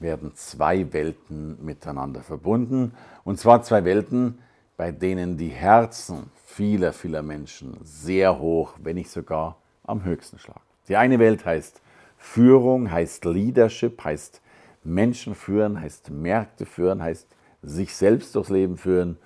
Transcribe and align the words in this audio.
werden 0.00 0.32
zwei 0.34 0.92
Welten 0.92 1.64
miteinander 1.64 2.22
verbunden. 2.22 2.92
Und 3.24 3.38
zwar 3.38 3.62
zwei 3.62 3.84
Welten, 3.84 4.38
bei 4.76 4.92
denen 4.92 5.36
die 5.36 5.48
Herzen 5.48 6.30
vieler, 6.46 6.92
vieler 6.92 7.22
Menschen 7.22 7.78
sehr 7.82 8.38
hoch, 8.38 8.74
wenn 8.82 8.96
nicht 8.96 9.10
sogar 9.10 9.56
am 9.84 10.04
höchsten 10.04 10.38
schlagen. 10.38 10.60
Die 10.88 10.96
eine 10.96 11.18
Welt 11.18 11.44
heißt 11.44 11.80
Führung, 12.16 12.90
heißt 12.90 13.24
Leadership, 13.24 14.02
heißt 14.02 14.40
Menschen 14.82 15.34
führen, 15.34 15.80
heißt 15.80 16.10
Märkte 16.10 16.66
führen, 16.66 17.02
heißt 17.02 17.28
sich 17.62 17.94
selbst 17.94 18.34
durchs 18.34 18.50
Leben 18.50 18.76
führen. 18.76 19.18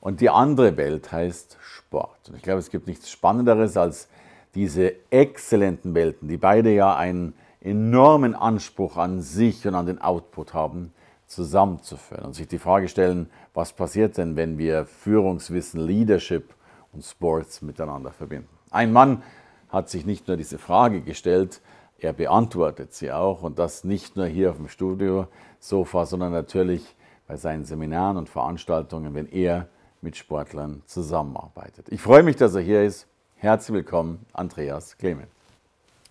Und 0.00 0.20
die 0.20 0.30
andere 0.30 0.76
Welt 0.76 1.12
heißt 1.12 1.58
Sport. 1.60 2.28
Und 2.28 2.36
ich 2.36 2.42
glaube, 2.42 2.58
es 2.58 2.70
gibt 2.70 2.86
nichts 2.86 3.10
Spannenderes 3.10 3.76
als 3.76 4.08
diese 4.54 4.94
exzellenten 5.10 5.94
Welten, 5.94 6.28
die 6.28 6.36
beide 6.36 6.70
ja 6.70 6.96
einen 6.96 7.34
enormen 7.62 8.34
Anspruch 8.34 8.96
an 8.96 9.20
sich 9.20 9.66
und 9.66 9.74
an 9.74 9.86
den 9.86 10.00
Output 10.00 10.54
haben, 10.54 10.92
zusammenzuführen 11.26 12.24
und 12.26 12.34
sich 12.34 12.46
die 12.46 12.58
Frage 12.58 12.88
stellen, 12.88 13.30
was 13.54 13.72
passiert 13.72 14.18
denn, 14.18 14.36
wenn 14.36 14.58
wir 14.58 14.84
Führungswissen, 14.84 15.80
Leadership 15.80 16.54
und 16.92 17.04
Sports 17.04 17.62
miteinander 17.62 18.10
verbinden. 18.10 18.48
Ein 18.70 18.92
Mann 18.92 19.22
hat 19.70 19.88
sich 19.88 20.04
nicht 20.04 20.28
nur 20.28 20.36
diese 20.36 20.58
Frage 20.58 21.00
gestellt, 21.00 21.62
er 21.98 22.12
beantwortet 22.12 22.92
sie 22.92 23.12
auch 23.12 23.42
und 23.42 23.58
das 23.58 23.84
nicht 23.84 24.16
nur 24.16 24.26
hier 24.26 24.50
auf 24.50 24.56
dem 24.56 24.68
Studiosofa, 24.68 26.04
sondern 26.04 26.32
natürlich 26.32 26.96
bei 27.28 27.36
seinen 27.36 27.64
Seminaren 27.64 28.16
und 28.16 28.28
Veranstaltungen, 28.28 29.14
wenn 29.14 29.26
er 29.26 29.68
mit 30.00 30.16
Sportlern 30.16 30.82
zusammenarbeitet. 30.86 31.86
Ich 31.90 32.02
freue 32.02 32.24
mich, 32.24 32.36
dass 32.36 32.54
er 32.56 32.60
hier 32.60 32.82
ist. 32.82 33.06
Herzlich 33.36 33.74
willkommen, 33.74 34.26
Andreas 34.32 34.98
Clement. 34.98 35.30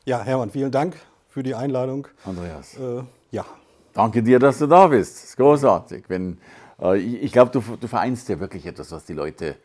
Ja, 0.05 0.21
Hermann, 0.21 0.49
vielen 0.49 0.71
Dank 0.71 0.95
für 1.31 1.43
die 1.43 1.55
Einladung. 1.55 2.07
Andreas. 2.25 2.77
Äh, 2.77 3.03
ja. 3.31 3.45
Danke 3.93 4.21
dir, 4.21 4.37
dass 4.37 4.59
du 4.59 4.67
da 4.67 4.87
bist. 4.87 5.15
Das 5.15 5.23
ist 5.23 5.37
großartig. 5.37 6.05
Wenn, 6.09 6.37
äh, 6.81 6.97
ich, 6.97 7.23
ich 7.23 7.31
glaube, 7.31 7.51
du, 7.51 7.63
du 7.79 7.87
vereinst 7.87 8.27
ja 8.29 8.39
wirklich 8.39 8.65
etwas, 8.65 8.91
was 8.91 9.05
die 9.05 9.13
Leute 9.13 9.55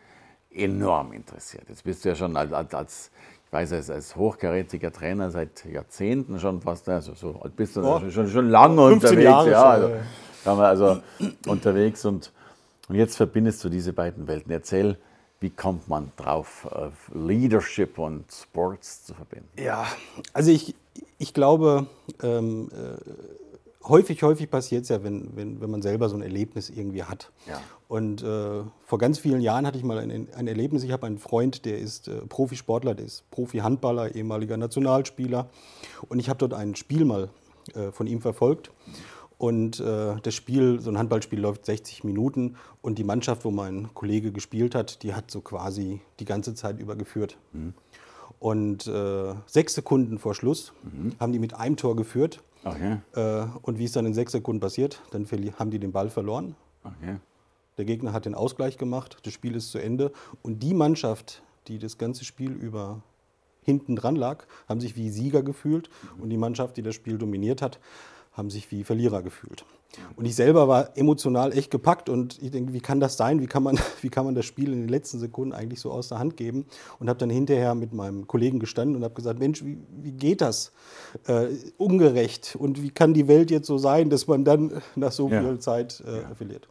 enorm 0.51 1.13
interessiert. 1.13 1.65
Jetzt 1.69 1.83
bist 1.83 2.05
du 2.05 2.11
ja 2.11 2.15
schon 2.15 2.37
als, 2.37 2.73
als, 2.73 3.11
ich 3.45 3.53
weiß, 3.53 3.73
als, 3.73 3.91
als 3.91 4.17
hochkarätiger 4.17 4.93
Trainer 4.93 5.31
seit 5.31 5.65
Jahrzehnten 5.65 6.39
schon 6.39 6.63
fast, 6.63 6.89
also 6.89 7.15
so 7.15 7.41
bist 7.57 7.77
du 7.77 7.83
oh, 7.83 8.01
schon, 8.11 8.29
schon 8.29 8.49
lange 8.49 8.81
unterwegs. 8.81 9.23
Jahre 9.23 9.51
ja, 9.51 9.65
also, 9.65 9.91
schon, 10.45 10.61
also 10.61 11.03
unterwegs 11.47 12.05
und, 12.05 12.33
und 12.89 12.95
jetzt 12.95 13.17
verbindest 13.17 13.63
du 13.65 13.69
diese 13.69 13.93
beiden 13.93 14.29
Welten. 14.29 14.51
Erzähl, 14.51 14.97
wie 15.41 15.51
kommt 15.51 15.89
man 15.89 16.13
drauf, 16.17 16.67
Leadership 17.13 17.99
und 17.99 18.25
Sports 18.33 19.05
zu 19.05 19.13
verbinden? 19.13 19.51
Ja, 19.59 19.85
also 20.33 20.51
ich, 20.51 20.75
ich 21.19 21.35
glaube, 21.35 21.87
ähm, 22.23 22.69
äh, 22.73 23.89
häufig, 23.89 24.23
häufig 24.23 24.51
passiert 24.51 24.83
es 24.83 24.89
ja, 24.89 25.03
wenn, 25.03 25.37
wenn, 25.37 25.61
wenn 25.61 25.71
man 25.71 25.83
selber 25.83 26.09
so 26.09 26.17
ein 26.17 26.23
Erlebnis 26.23 26.71
irgendwie 26.71 27.05
hat. 27.05 27.31
Ja. 27.47 27.61
Und 27.89 28.23
äh, 28.23 28.63
vor 28.85 28.99
ganz 28.99 29.19
vielen 29.19 29.41
Jahren 29.41 29.67
hatte 29.67 29.79
ich 29.79 29.85
mal 29.85 29.99
ein, 29.99 30.29
ein 30.33 30.47
Erlebnis. 30.47 30.83
Ich 30.83 30.93
habe 30.93 31.07
einen 31.07 31.19
Freund, 31.19 31.65
der 31.65 31.79
ist 31.79 32.09
äh, 32.09 32.19
Profisportler, 32.29 32.95
der 32.95 33.07
ist 33.07 33.31
Profi-Handballer, 33.31 34.15
ehemaliger 34.15 34.57
Nationalspieler. 34.57 35.49
Und 36.09 36.19
ich 36.19 36.29
habe 36.29 36.39
dort 36.39 36.55
ein 36.55 36.75
Spiel 36.75 37.05
mal 37.05 37.31
äh, 37.75 37.93
von 37.93 38.07
ihm 38.07 38.21
verfolgt. 38.21 38.71
Und 39.39 39.81
äh, 39.81 40.17
das 40.23 40.35
Spiel, 40.35 40.81
so 40.81 40.91
ein 40.91 40.97
Handballspiel 40.97 41.39
läuft 41.39 41.67
60 41.67 42.05
Minuten 42.05 42.57
und 42.81 42.97
die 42.97 43.05
Mannschaft, 43.05 43.45
wo 43.45 43.51
mein 43.51 43.91
Kollege 43.93 44.33
gespielt 44.33 44.75
hat, 44.75 45.03
die 45.03 45.13
hat 45.13 45.31
so 45.31 45.43
quasi 45.43 46.01
die 46.21 46.25
ganze 46.25 46.55
Zeit 46.55 46.81
über 46.81 46.97
geführt. 46.97 47.37
Mhm. 47.53 47.75
Und 48.39 48.87
äh, 48.87 49.35
sechs 49.47 49.75
Sekunden 49.75 50.19
vor 50.19 50.35
Schluss 50.35 50.73
mhm. 50.83 51.13
haben 51.19 51.33
die 51.33 51.39
mit 51.39 51.55
einem 51.55 51.77
Tor 51.77 51.97
geführt. 51.97 52.43
Okay. 52.65 52.99
Äh, 53.15 53.47
und 53.63 53.79
wie 53.79 53.85
es 53.85 53.93
dann 53.93 54.07
in 54.07 54.15
sechs 54.15 54.33
Sekunden 54.33 54.61
passiert, 54.61 55.01
dann 55.11 55.27
haben 55.59 55.71
die 55.71 55.79
den 55.79 55.93
Ball 55.93 56.11
verloren. 56.11 56.55
Okay. 56.83 57.17
Der 57.79 57.85
Gegner 57.85 58.13
hat 58.13 58.25
den 58.25 58.35
Ausgleich 58.35 58.79
gemacht, 58.79 59.19
das 59.25 59.33
Spiel 59.33 59.55
ist 59.55 59.71
zu 59.71 59.79
Ende. 59.79 60.13
Und 60.43 60.63
die 60.63 60.75
Mannschaft, 60.75 61.43
die 61.69 61.79
das 61.79 61.99
ganze 61.99 62.25
Spiel 62.25 62.53
über 62.53 63.03
hinten 63.63 63.97
dran 63.97 64.17
lag, 64.17 64.45
haben 64.69 64.81
sich 64.81 64.97
wie 64.97 65.11
Sieger 65.11 65.43
gefühlt. 65.43 65.91
Mhm. 66.17 66.23
Und 66.23 66.31
die 66.31 66.37
Mannschaft, 66.37 66.77
die 66.77 66.83
das 66.83 66.95
Spiel 66.95 67.19
dominiert 67.19 67.63
hat, 67.63 67.79
haben 68.37 68.51
sich 68.51 68.71
wie 68.71 68.85
Verlierer 68.85 69.23
gefühlt. 69.23 69.65
Und 70.17 70.27
ich 70.27 70.35
selber 70.35 70.69
war 70.69 70.97
emotional 70.97 71.57
echt 71.57 71.71
gepackt 71.71 72.11
und 72.11 72.43
ich 72.43 72.51
denke, 72.51 72.75
wie 72.75 72.81
kann 72.81 73.01
das 73.01 73.17
sein? 73.17 73.41
Wie 73.41 73.47
kann 73.47 73.63
man, 73.63 73.79
wie 74.03 74.11
kann 74.11 74.27
man 74.27 74.35
das 74.35 74.45
Spiel 74.45 74.73
in 74.73 74.81
den 74.81 74.89
letzten 74.89 75.19
Sekunden 75.19 75.55
eigentlich 75.55 75.81
so 75.81 75.91
aus 75.91 76.09
der 76.09 76.19
Hand 76.19 76.37
geben? 76.37 76.67
Und 76.99 77.09
habe 77.09 77.19
dann 77.19 77.31
hinterher 77.31 77.75
mit 77.75 77.95
meinem 77.95 78.27
Kollegen 78.27 78.59
gestanden 78.59 78.97
und 78.97 79.05
habe 79.05 79.15
gesagt, 79.15 79.39
Mensch, 79.39 79.65
wie, 79.65 79.79
wie 80.03 80.13
geht 80.13 80.43
das? 80.43 80.73
Äh, 81.27 81.49
ungerecht. 81.79 82.57
Und 82.59 82.83
wie 82.83 82.91
kann 82.91 83.15
die 83.15 83.27
Welt 83.27 83.51
jetzt 83.51 83.67
so 83.67 83.79
sein, 83.79 84.11
dass 84.11 84.27
man 84.27 84.45
dann 84.45 84.83
nach 84.97 85.13
so 85.13 85.29
viel 85.29 85.43
ja. 85.43 85.59
Zeit 85.59 86.03
äh, 86.07 86.23
ja. 86.23 86.35
verliert? 86.35 86.69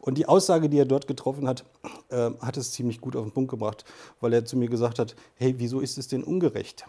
Und 0.00 0.18
die 0.18 0.26
Aussage, 0.26 0.68
die 0.68 0.78
er 0.78 0.84
dort 0.84 1.06
getroffen 1.06 1.46
hat, 1.46 1.64
äh, 2.10 2.30
hat 2.40 2.56
es 2.56 2.72
ziemlich 2.72 3.00
gut 3.00 3.14
auf 3.14 3.24
den 3.24 3.32
Punkt 3.32 3.50
gebracht, 3.50 3.84
weil 4.20 4.32
er 4.32 4.44
zu 4.44 4.56
mir 4.56 4.68
gesagt 4.68 4.98
hat, 4.98 5.14
hey, 5.36 5.54
wieso 5.58 5.80
ist 5.80 5.96
es 5.96 6.08
denn 6.08 6.24
ungerecht? 6.24 6.84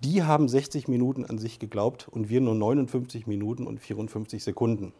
Die 0.00 0.22
haben 0.22 0.48
60 0.48 0.86
Minuten 0.88 1.24
an 1.24 1.38
sich 1.38 1.58
geglaubt 1.58 2.08
und 2.08 2.28
wir 2.28 2.40
nur 2.40 2.54
59 2.54 3.26
Minuten 3.26 3.66
und 3.66 3.80
54 3.80 4.42
Sekunden. 4.42 4.92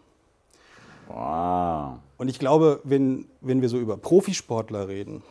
Wow. 1.08 2.00
Und 2.18 2.28
ich 2.28 2.38
glaube, 2.38 2.80
wenn, 2.84 3.26
wenn 3.40 3.62
wir 3.62 3.70
so 3.70 3.78
über 3.78 3.96
Profisportler 3.96 4.88
reden, 4.88 5.22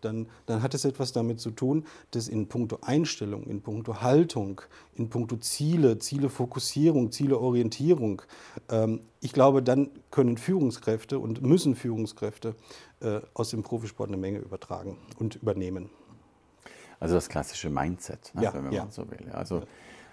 dann, 0.00 0.26
dann 0.46 0.62
hat 0.62 0.74
es 0.74 0.84
etwas 0.84 1.12
damit 1.12 1.38
zu 1.38 1.52
tun, 1.52 1.84
dass 2.10 2.26
in 2.26 2.48
puncto 2.48 2.78
Einstellung, 2.82 3.44
in 3.44 3.60
puncto 3.60 4.00
Haltung, 4.00 4.60
in 4.96 5.08
puncto 5.08 5.36
Ziele, 5.36 5.98
Zielefokussierung, 5.98 7.12
Zieleorientierung, 7.12 8.22
ähm, 8.70 9.02
ich 9.20 9.32
glaube, 9.32 9.62
dann 9.62 9.90
können 10.10 10.36
Führungskräfte 10.36 11.18
und 11.18 11.42
müssen 11.42 11.76
Führungskräfte 11.76 12.56
äh, 13.00 13.20
aus 13.34 13.50
dem 13.50 13.62
Profisport 13.62 14.08
eine 14.08 14.16
Menge 14.16 14.38
übertragen 14.38 14.96
und 15.18 15.36
übernehmen. 15.36 15.90
Also 17.00 17.14
das 17.14 17.28
klassische 17.28 17.70
Mindset, 17.70 18.30
ne, 18.34 18.42
ja, 18.44 18.54
wenn 18.54 18.70
ja. 18.70 18.82
man 18.82 18.90
so 18.90 19.10
will. 19.10 19.30
Also 19.32 19.62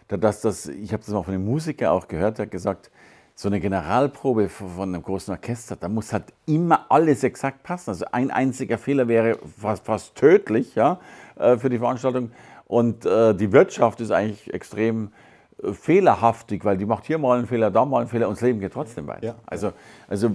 das, 0.07 0.41
das, 0.41 0.67
ich 0.67 0.93
habe 0.93 1.03
das 1.05 1.13
auch 1.13 1.25
von 1.25 1.33
einem 1.33 1.45
Musiker 1.45 1.91
auch 1.91 2.07
gehört, 2.07 2.37
der 2.37 2.45
hat 2.45 2.51
gesagt, 2.51 2.89
so 3.35 3.49
eine 3.49 3.59
Generalprobe 3.59 4.49
von 4.49 4.95
einem 4.95 5.03
großen 5.03 5.31
Orchester, 5.31 5.75
da 5.75 5.89
muss 5.89 6.11
halt 6.11 6.23
immer 6.47 6.87
alles 6.89 7.23
exakt 7.23 7.61
passen. 7.61 7.91
Also 7.91 8.05
ein 8.11 8.31
einziger 8.31 8.79
Fehler 8.79 9.07
wäre 9.07 9.37
fast, 9.61 9.85
fast 9.85 10.15
tödlich 10.15 10.73
ja, 10.73 10.99
äh, 11.35 11.57
für 11.57 11.69
die 11.69 11.77
Veranstaltung. 11.77 12.31
Und 12.65 13.05
äh, 13.05 13.35
die 13.35 13.51
Wirtschaft 13.51 14.01
ist 14.01 14.09
eigentlich 14.09 14.51
extrem 14.53 15.11
fehlerhaftig, 15.59 16.63
weil 16.65 16.77
die 16.77 16.85
macht 16.85 17.05
hier 17.05 17.17
mal 17.17 17.37
einen 17.37 17.47
Fehler, 17.47 17.71
da 17.71 17.83
mal 17.83 18.01
einen 18.01 18.09
Fehler 18.09 18.27
und 18.27 18.35
das 18.35 18.41
Leben 18.41 18.59
geht 18.59 18.73
trotzdem 18.73 19.07
weiter. 19.07 19.25
Ja. 19.25 19.35
Also, 19.47 19.71
also 20.07 20.27
äh, 20.27 20.31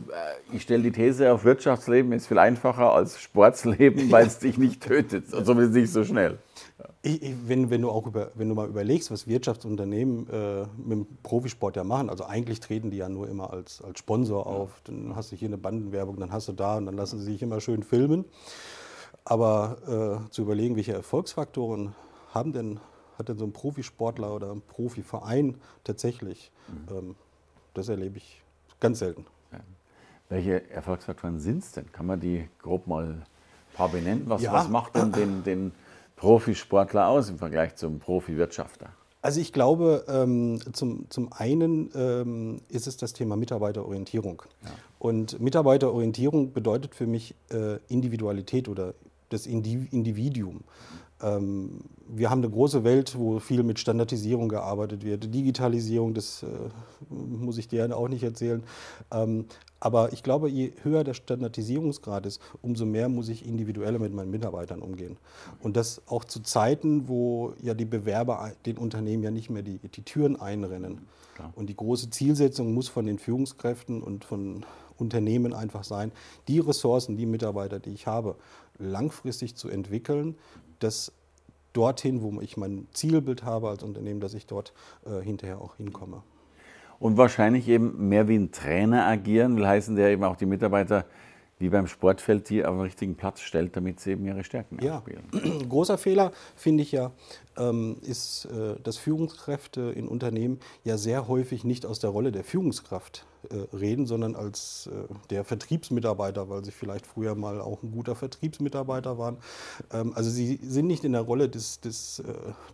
ich 0.52 0.62
stelle 0.62 0.82
die 0.82 0.90
These 0.90 1.32
auf, 1.32 1.44
Wirtschaftsleben 1.44 2.12
ist 2.12 2.26
viel 2.26 2.38
einfacher 2.38 2.92
als 2.92 3.20
Sportsleben, 3.20 4.10
weil 4.10 4.26
es 4.26 4.40
dich 4.40 4.58
nicht 4.58 4.82
tötet, 4.82 5.32
und 5.32 5.46
zumindest 5.46 5.74
nicht 5.74 5.92
so 5.92 6.04
schnell. 6.04 6.38
Ich, 7.02 7.22
ich, 7.22 7.34
wenn, 7.46 7.70
wenn, 7.70 7.82
du 7.82 7.90
auch 7.90 8.06
über, 8.06 8.32
wenn 8.34 8.48
du 8.48 8.56
mal 8.56 8.66
überlegst, 8.66 9.12
was 9.12 9.28
Wirtschaftsunternehmen 9.28 10.28
äh, 10.28 10.62
mit 10.76 10.98
dem 10.98 11.06
Profisport 11.22 11.76
ja 11.76 11.84
machen, 11.84 12.10
also 12.10 12.24
eigentlich 12.24 12.58
treten 12.58 12.90
die 12.90 12.96
ja 12.96 13.08
nur 13.08 13.28
immer 13.28 13.52
als, 13.52 13.80
als 13.80 14.00
Sponsor 14.00 14.46
auf, 14.46 14.70
dann 14.84 15.14
hast 15.14 15.30
du 15.30 15.36
hier 15.36 15.48
eine 15.48 15.58
Bandenwerbung, 15.58 16.18
dann 16.18 16.32
hast 16.32 16.48
du 16.48 16.52
da 16.52 16.76
und 16.76 16.86
dann 16.86 16.96
lassen 16.96 17.20
sie 17.20 17.32
sich 17.32 17.42
immer 17.42 17.60
schön 17.60 17.84
filmen. 17.84 18.24
Aber 19.24 20.24
äh, 20.26 20.30
zu 20.30 20.42
überlegen, 20.42 20.74
welche 20.74 20.94
Erfolgsfaktoren 20.94 21.94
haben 22.34 22.52
denn 22.52 22.80
hat 23.18 23.28
denn 23.28 23.38
so 23.38 23.44
ein 23.44 23.52
Profisportler 23.52 24.34
oder 24.34 24.52
ein 24.52 24.62
Profiverein 24.62 25.56
tatsächlich? 25.84 26.50
Mhm. 26.68 26.96
Ähm, 26.96 27.16
das 27.74 27.88
erlebe 27.88 28.18
ich 28.18 28.42
ganz 28.80 28.98
selten. 28.98 29.24
Ja. 29.52 29.60
Welche 30.28 30.70
Erfolgsfaktoren 30.70 31.40
sind 31.40 31.62
es 31.62 31.72
denn? 31.72 31.90
Kann 31.92 32.06
man 32.06 32.20
die 32.20 32.48
grob 32.60 32.86
mal 32.86 33.04
ein 33.04 33.22
paar 33.74 33.88
benennen? 33.88 34.24
Was, 34.26 34.42
ja. 34.42 34.52
was 34.52 34.68
macht 34.68 34.96
denn 34.96 35.12
den, 35.12 35.44
den 35.44 35.72
Profisportler 36.16 37.08
aus 37.08 37.28
im 37.28 37.38
Vergleich 37.38 37.76
zum 37.76 37.98
Profiwirtschafter? 37.98 38.90
Also 39.22 39.40
ich 39.40 39.52
glaube, 39.52 40.04
ähm, 40.08 40.58
zum, 40.72 41.06
zum 41.08 41.32
einen 41.32 41.90
ähm, 41.94 42.60
ist 42.68 42.88
es 42.88 42.96
das 42.96 43.12
Thema 43.12 43.36
Mitarbeiterorientierung. 43.36 44.42
Ja. 44.64 44.70
Und 44.98 45.40
Mitarbeiterorientierung 45.40 46.52
bedeutet 46.52 46.94
für 46.96 47.06
mich 47.06 47.36
äh, 47.50 47.76
Individualität 47.88 48.68
oder 48.68 48.94
das 49.28 49.46
Individuum. 49.46 50.60
Ähm, 51.22 51.80
wir 52.08 52.30
haben 52.30 52.40
eine 52.40 52.50
große 52.50 52.84
Welt, 52.84 53.16
wo 53.18 53.38
viel 53.38 53.62
mit 53.62 53.78
Standardisierung 53.78 54.48
gearbeitet 54.48 55.04
wird. 55.04 55.32
Digitalisierung, 55.32 56.14
das 56.14 56.42
äh, 56.42 56.46
muss 57.10 57.58
ich 57.58 57.68
dir 57.68 57.96
auch 57.96 58.08
nicht 58.08 58.22
erzählen. 58.22 58.62
Ähm, 59.10 59.46
aber 59.80 60.12
ich 60.12 60.22
glaube, 60.22 60.48
je 60.48 60.72
höher 60.82 61.04
der 61.04 61.14
Standardisierungsgrad 61.14 62.26
ist, 62.26 62.40
umso 62.60 62.84
mehr 62.84 63.08
muss 63.08 63.28
ich 63.28 63.46
individueller 63.46 63.98
mit 63.98 64.12
meinen 64.12 64.30
Mitarbeitern 64.30 64.80
umgehen. 64.80 65.16
Und 65.60 65.76
das 65.76 66.02
auch 66.06 66.24
zu 66.24 66.40
Zeiten, 66.40 67.08
wo 67.08 67.54
ja 67.62 67.74
die 67.74 67.84
Bewerber 67.84 68.52
den 68.66 68.78
Unternehmen 68.78 69.22
ja 69.22 69.30
nicht 69.30 69.50
mehr 69.50 69.62
die, 69.62 69.78
die 69.78 70.02
Türen 70.02 70.40
einrennen. 70.40 71.06
Klar. 71.34 71.52
Und 71.56 71.68
die 71.68 71.76
große 71.76 72.10
Zielsetzung 72.10 72.74
muss 72.74 72.88
von 72.88 73.06
den 73.06 73.18
Führungskräften 73.18 74.02
und 74.02 74.24
von 74.24 74.64
Unternehmen 74.98 75.54
einfach 75.54 75.84
sein, 75.84 76.12
die 76.46 76.58
Ressourcen, 76.58 77.16
die 77.16 77.26
Mitarbeiter, 77.26 77.80
die 77.80 77.90
ich 77.90 78.06
habe, 78.06 78.36
langfristig 78.78 79.56
zu 79.56 79.68
entwickeln, 79.68 80.36
dass 80.82 81.12
dorthin, 81.72 82.22
wo 82.22 82.40
ich 82.40 82.56
mein 82.56 82.86
Zielbild 82.92 83.44
habe 83.44 83.68
als 83.68 83.82
Unternehmen, 83.82 84.20
dass 84.20 84.34
ich 84.34 84.46
dort 84.46 84.72
äh, 85.06 85.22
hinterher 85.22 85.60
auch 85.60 85.76
hinkomme 85.76 86.22
und 87.02 87.16
wahrscheinlich 87.16 87.68
eben 87.68 88.08
mehr 88.08 88.28
wie 88.28 88.36
ein 88.36 88.52
Trainer 88.52 89.06
agieren, 89.06 89.56
will 89.56 89.66
heißen, 89.66 89.96
der 89.96 90.10
eben 90.10 90.22
auch 90.22 90.36
die 90.36 90.46
Mitarbeiter 90.46 91.04
wie 91.58 91.68
beim 91.68 91.88
Sportfeld 91.88 92.48
die 92.48 92.64
auf 92.64 92.74
den 92.76 92.80
richtigen 92.80 93.16
Platz 93.16 93.40
stellt, 93.40 93.76
damit 93.76 93.98
sie 93.98 94.12
eben 94.12 94.24
ihre 94.24 94.44
Stärken 94.44 94.78
ja. 94.80 94.98
ausspielen. 94.98 95.24
Großer 95.68 95.98
Fehler, 95.98 96.30
finde 96.54 96.82
ich 96.82 96.92
ja, 96.92 97.10
ist, 98.02 98.46
äh, 98.46 98.80
dass 98.82 98.96
Führungskräfte 98.96 99.92
in 99.94 100.08
Unternehmen 100.08 100.58
ja 100.84 100.96
sehr 100.96 101.28
häufig 101.28 101.64
nicht 101.64 101.84
aus 101.84 101.98
der 101.98 102.10
Rolle 102.10 102.32
der 102.32 102.44
Führungskraft 102.44 103.26
äh, 103.50 103.76
reden, 103.76 104.06
sondern 104.06 104.36
als 104.36 104.88
äh, 104.92 105.12
der 105.30 105.44
Vertriebsmitarbeiter, 105.44 106.48
weil 106.48 106.64
sie 106.64 106.70
vielleicht 106.70 107.06
früher 107.06 107.34
mal 107.34 107.60
auch 107.60 107.82
ein 107.82 107.90
guter 107.90 108.14
Vertriebsmitarbeiter 108.14 109.18
waren. 109.18 109.38
Ähm, 109.90 110.12
also 110.14 110.30
sie 110.30 110.60
sind 110.62 110.86
nicht 110.86 111.04
in 111.04 111.12
der 111.12 111.22
Rolle 111.22 111.48
des, 111.48 111.80
des, 111.80 112.22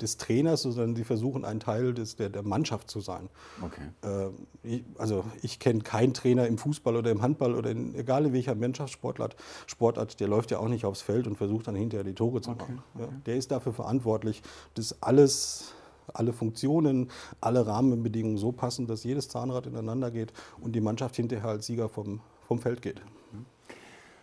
des 0.00 0.16
Trainers, 0.18 0.62
sondern 0.62 0.94
sie 0.94 1.04
versuchen 1.04 1.44
ein 1.44 1.58
Teil 1.58 1.94
des, 1.94 2.16
der, 2.16 2.28
der 2.28 2.42
Mannschaft 2.42 2.90
zu 2.90 3.00
sein. 3.00 3.28
Okay. 3.62 4.82
Also 4.98 5.24
ich 5.42 5.58
kenne 5.58 5.80
keinen 5.80 6.12
Trainer 6.12 6.46
im 6.46 6.58
Fußball 6.58 6.96
oder 6.96 7.10
im 7.10 7.22
Handball 7.22 7.54
oder 7.54 7.70
in, 7.70 7.94
egal 7.94 8.32
welcher 8.32 8.54
Mannschaftssportart, 8.54 9.36
Sportart, 9.66 10.20
der 10.20 10.28
läuft 10.28 10.50
ja 10.50 10.58
auch 10.58 10.68
nicht 10.68 10.84
aufs 10.84 11.00
Feld 11.00 11.26
und 11.26 11.36
versucht 11.36 11.66
dann 11.68 11.76
hinterher 11.76 12.04
die 12.04 12.14
Tore 12.14 12.40
zu 12.40 12.50
machen. 12.50 12.82
Okay. 12.94 13.04
Ja, 13.04 13.08
der 13.26 13.36
ist 13.36 13.50
dafür 13.50 13.72
verantwortlich, 13.72 14.42
dass 14.78 15.02
alles 15.02 15.74
alle 16.14 16.32
Funktionen, 16.32 17.10
alle 17.40 17.66
Rahmenbedingungen 17.66 18.38
so 18.38 18.52
passen, 18.52 18.86
dass 18.86 19.04
jedes 19.04 19.28
Zahnrad 19.28 19.66
ineinander 19.66 20.10
geht 20.10 20.32
und 20.60 20.72
die 20.72 20.80
Mannschaft 20.80 21.16
hinterher 21.16 21.50
als 21.50 21.66
Sieger 21.66 21.88
vom, 21.88 22.20
vom 22.46 22.58
Feld 22.58 22.82
geht. 22.82 23.00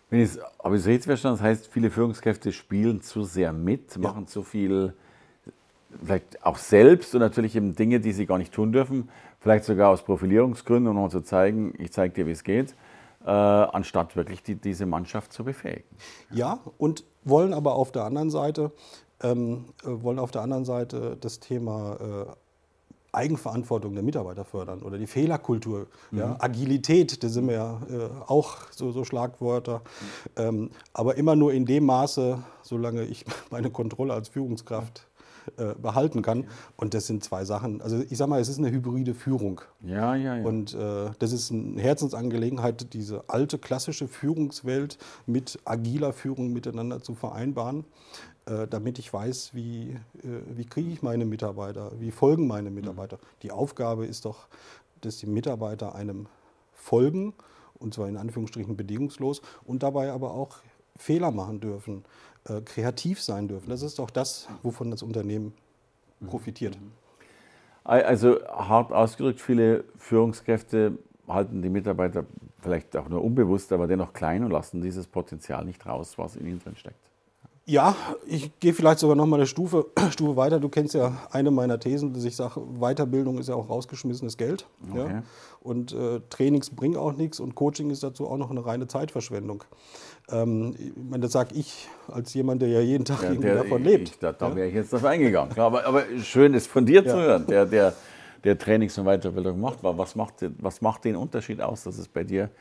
Wenn 0.10 0.22
ich 0.22 0.32
es 0.32 0.86
richtig 0.86 1.06
verstanden, 1.06 1.40
das 1.40 1.46
heißt, 1.46 1.68
viele 1.68 1.90
Führungskräfte 1.90 2.52
spielen 2.52 3.02
zu 3.02 3.24
sehr 3.24 3.54
mit, 3.54 3.98
machen 3.98 4.24
ja. 4.24 4.28
zu 4.28 4.44
viel, 4.44 4.94
vielleicht 6.04 6.46
auch 6.46 6.58
selbst 6.58 7.16
und 7.16 7.22
natürlich 7.22 7.56
eben 7.56 7.76
Dinge, 7.76 8.00
die 8.00 8.12
sie 8.12 8.26
gar 8.26 8.38
nicht 8.38 8.54
tun 8.54 8.72
dürfen, 8.72 9.10
vielleicht 9.40 9.66
sogar 9.66 9.90
aus 9.90 10.04
Profilierungsgründen, 10.04 10.96
um 10.96 11.10
zu 11.10 11.22
zeigen, 11.22 11.74
ich 11.80 11.92
zeige 11.92 12.14
dir, 12.14 12.28
wie 12.28 12.32
es 12.32 12.44
geht, 12.44 12.76
äh, 13.26 13.32
anstatt 13.32 14.16
wirklich 14.16 14.44
die, 14.44 14.56
diese 14.56 14.86
Mannschaft 14.86 15.34
zu 15.34 15.44
befähigen. 15.44 15.86
Ja, 16.30 16.60
und 16.78 17.04
wollen 17.24 17.54
aber 17.54 17.76
auf 17.76 17.92
der 17.92 18.04
anderen 18.04 18.30
Seite 18.30 18.72
ähm, 19.26 19.66
äh, 19.84 19.88
wollen 19.88 20.20
auf 20.20 20.32
der 20.32 20.42
anderen 20.42 20.66
Seite 20.66 21.18
das 21.20 21.40
Thema 21.40 21.98
äh, 22.00 22.26
Eigenverantwortung 23.12 23.94
der 23.94 24.04
Mitarbeiter 24.04 24.44
fördern 24.44 24.82
oder 24.82 24.98
die 24.98 25.08
Fehlerkultur, 25.08 25.88
mhm. 26.12 26.20
ja, 26.20 26.36
Agilität, 26.40 27.24
das 27.24 27.34
sind 27.34 27.50
ja 27.50 27.82
äh, 27.90 28.10
auch 28.28 28.58
so, 28.72 28.92
so 28.92 29.06
Schlagwörter, 29.06 29.80
mhm. 29.80 30.42
ähm, 30.42 30.70
aber 30.94 31.16
immer 31.16 31.36
nur 31.36 31.54
in 31.54 31.66
dem 31.66 31.86
Maße, 31.86 32.44
solange 32.62 33.04
ich 33.06 33.26
meine 33.52 33.72
Kontrolle 33.72 34.14
als 34.14 34.30
Führungskraft 34.30 35.08
äh, 35.58 35.76
behalten 35.76 36.24
kann. 36.24 36.46
Und 36.76 36.96
das 36.96 37.06
sind 37.06 37.24
zwei 37.24 37.46
Sachen. 37.46 37.80
Also 37.82 38.02
ich 38.10 38.18
sage 38.18 38.32
mal, 38.32 38.42
es 38.42 38.50
ist 38.50 38.58
eine 38.58 38.72
hybride 38.72 39.14
Führung. 39.14 39.62
Ja, 39.84 40.16
ja, 40.16 40.38
ja. 40.38 40.44
Und 40.44 40.74
äh, 40.74 41.12
das 41.20 41.32
ist 41.32 41.52
eine 41.52 41.80
Herzensangelegenheit, 41.80 42.94
diese 42.94 43.24
alte 43.28 43.60
klassische 43.60 44.08
Führungswelt 44.08 44.98
mit 45.28 45.60
agiler 45.64 46.14
Führung 46.14 46.52
miteinander 46.52 47.00
zu 47.00 47.14
vereinbaren. 47.14 47.86
Äh, 48.48 48.68
damit 48.68 49.00
ich 49.00 49.12
weiß, 49.12 49.56
wie, 49.56 49.92
äh, 49.92 50.28
wie 50.56 50.66
kriege 50.66 50.92
ich 50.92 51.02
meine 51.02 51.26
Mitarbeiter, 51.26 51.92
wie 52.00 52.12
folgen 52.12 52.46
meine 52.46 52.70
Mitarbeiter. 52.70 53.18
Die 53.42 53.52
Aufgabe 53.52 54.06
ist 54.06 54.26
doch, 54.26 54.48
dass 55.02 55.18
die 55.18 55.26
Mitarbeiter 55.26 55.96
einem 55.96 56.28
folgen, 56.72 57.34
und 57.80 57.96
zwar 57.96 58.08
in 58.08 58.18
Anführungsstrichen 58.18 58.78
bedingungslos, 58.78 59.42
und 59.66 59.82
dabei 59.82 60.12
aber 60.12 60.32
auch 60.32 60.58
Fehler 60.96 61.32
machen 61.32 61.60
dürfen, 61.60 62.06
äh, 62.48 62.62
kreativ 62.62 63.20
sein 63.20 63.48
dürfen. 63.48 63.70
Das 63.70 63.82
ist 63.82 63.98
doch 63.98 64.12
das, 64.12 64.48
wovon 64.62 64.92
das 64.92 65.02
Unternehmen 65.02 65.56
mhm. 66.20 66.28
profitiert. 66.28 66.80
Mhm. 66.80 66.92
Also 67.84 68.40
hart 68.48 68.92
ausgedrückt, 68.92 69.42
viele 69.42 69.84
Führungskräfte 69.98 70.98
halten 71.28 71.62
die 71.62 71.70
Mitarbeiter 71.70 72.26
vielleicht 72.60 72.96
auch 72.98 73.10
nur 73.10 73.24
unbewusst, 73.24 73.72
aber 73.72 73.88
dennoch 73.88 74.14
klein 74.14 74.44
und 74.44 74.52
lassen 74.52 74.82
dieses 74.82 75.06
Potenzial 75.08 75.66
nicht 75.66 75.86
raus, 75.86 76.18
was 76.18 76.36
in 76.36 76.48
ihnen 76.48 76.60
drin 76.60 76.76
steckt. 76.76 76.98
Ja, 77.68 77.96
ich 78.28 78.60
gehe 78.60 78.74
vielleicht 78.74 79.00
sogar 79.00 79.16
noch 79.16 79.26
mal 79.26 79.38
eine 79.38 79.48
Stufe, 79.48 79.88
Stufe 80.12 80.36
weiter. 80.36 80.60
Du 80.60 80.70
kennst 80.70 80.94
ja 80.94 81.18
eine 81.32 81.50
meiner 81.50 81.80
Thesen, 81.80 82.14
dass 82.14 82.24
ich 82.24 82.36
sage, 82.36 82.62
Weiterbildung 82.80 83.40
ist 83.40 83.50
ja 83.50 83.56
auch 83.56 83.70
rausgeschmissenes 83.70 84.38
Geld. 84.38 84.68
Okay. 84.92 84.98
Ja? 85.00 85.24
Und 85.62 85.92
äh, 85.94 86.22
Trainings 86.30 86.70
bringen 86.70 86.96
auch 86.96 87.14
nichts 87.14 87.40
und 87.40 87.56
Coaching 87.56 87.90
ist 87.90 88.04
dazu 88.04 88.28
auch 88.28 88.38
noch 88.38 88.52
eine 88.52 88.64
reine 88.64 88.88
Zeitverschwendung. 88.88 89.64
Ähm, 90.30 90.76
ich 90.78 90.94
meine, 90.96 91.24
das 91.24 91.32
sage 91.32 91.56
ich 91.56 91.88
als 92.08 92.36
jemand, 92.36 92.62
der 92.62 92.70
ja 92.70 92.82
jeden 92.82 93.04
Tag 93.04 93.24
ja, 93.24 93.34
der, 93.34 93.56
davon 93.56 93.84
lebt. 93.84 94.10
Ich, 94.10 94.20
da, 94.20 94.32
da 94.32 94.50
ja? 94.50 94.56
wäre 94.56 94.68
ich 94.68 94.76
jetzt 94.76 94.94
drauf 94.94 95.04
eingegangen. 95.04 95.58
Aber, 95.58 95.86
aber, 95.88 96.04
schön 96.22 96.54
ist 96.54 96.68
von 96.68 96.86
dir 96.86 97.04
zu 97.04 97.16
hören, 97.16 97.48
der, 97.48 97.66
der, 97.66 97.96
der 98.44 98.60
Trainings- 98.60 98.96
und 99.00 99.06
Weiterbildung 99.06 99.60
macht. 99.60 99.80
Was 99.82 100.16
macht, 100.16 100.46
was 100.60 100.82
macht 100.82 101.04
den 101.06 101.16
Unterschied 101.16 101.60
aus, 101.62 101.84
dass 101.84 101.98
es 101.98 102.08
bei 102.08 102.24
dir 102.24 102.52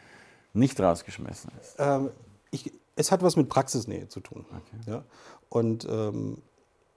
nicht 0.55 0.81
rausgeschmissen 0.81 1.51
ist? 1.61 1.77
Ähm, 1.79 2.09
ich, 2.51 2.73
es 2.97 3.11
hat 3.11 3.23
was 3.23 3.37
mit 3.37 3.49
Praxisnähe 3.49 4.09
zu 4.09 4.21
tun. 4.21 4.45
Okay. 4.51 4.91
Ja? 4.91 5.05
Und 5.49 5.87
ähm, 5.91 6.39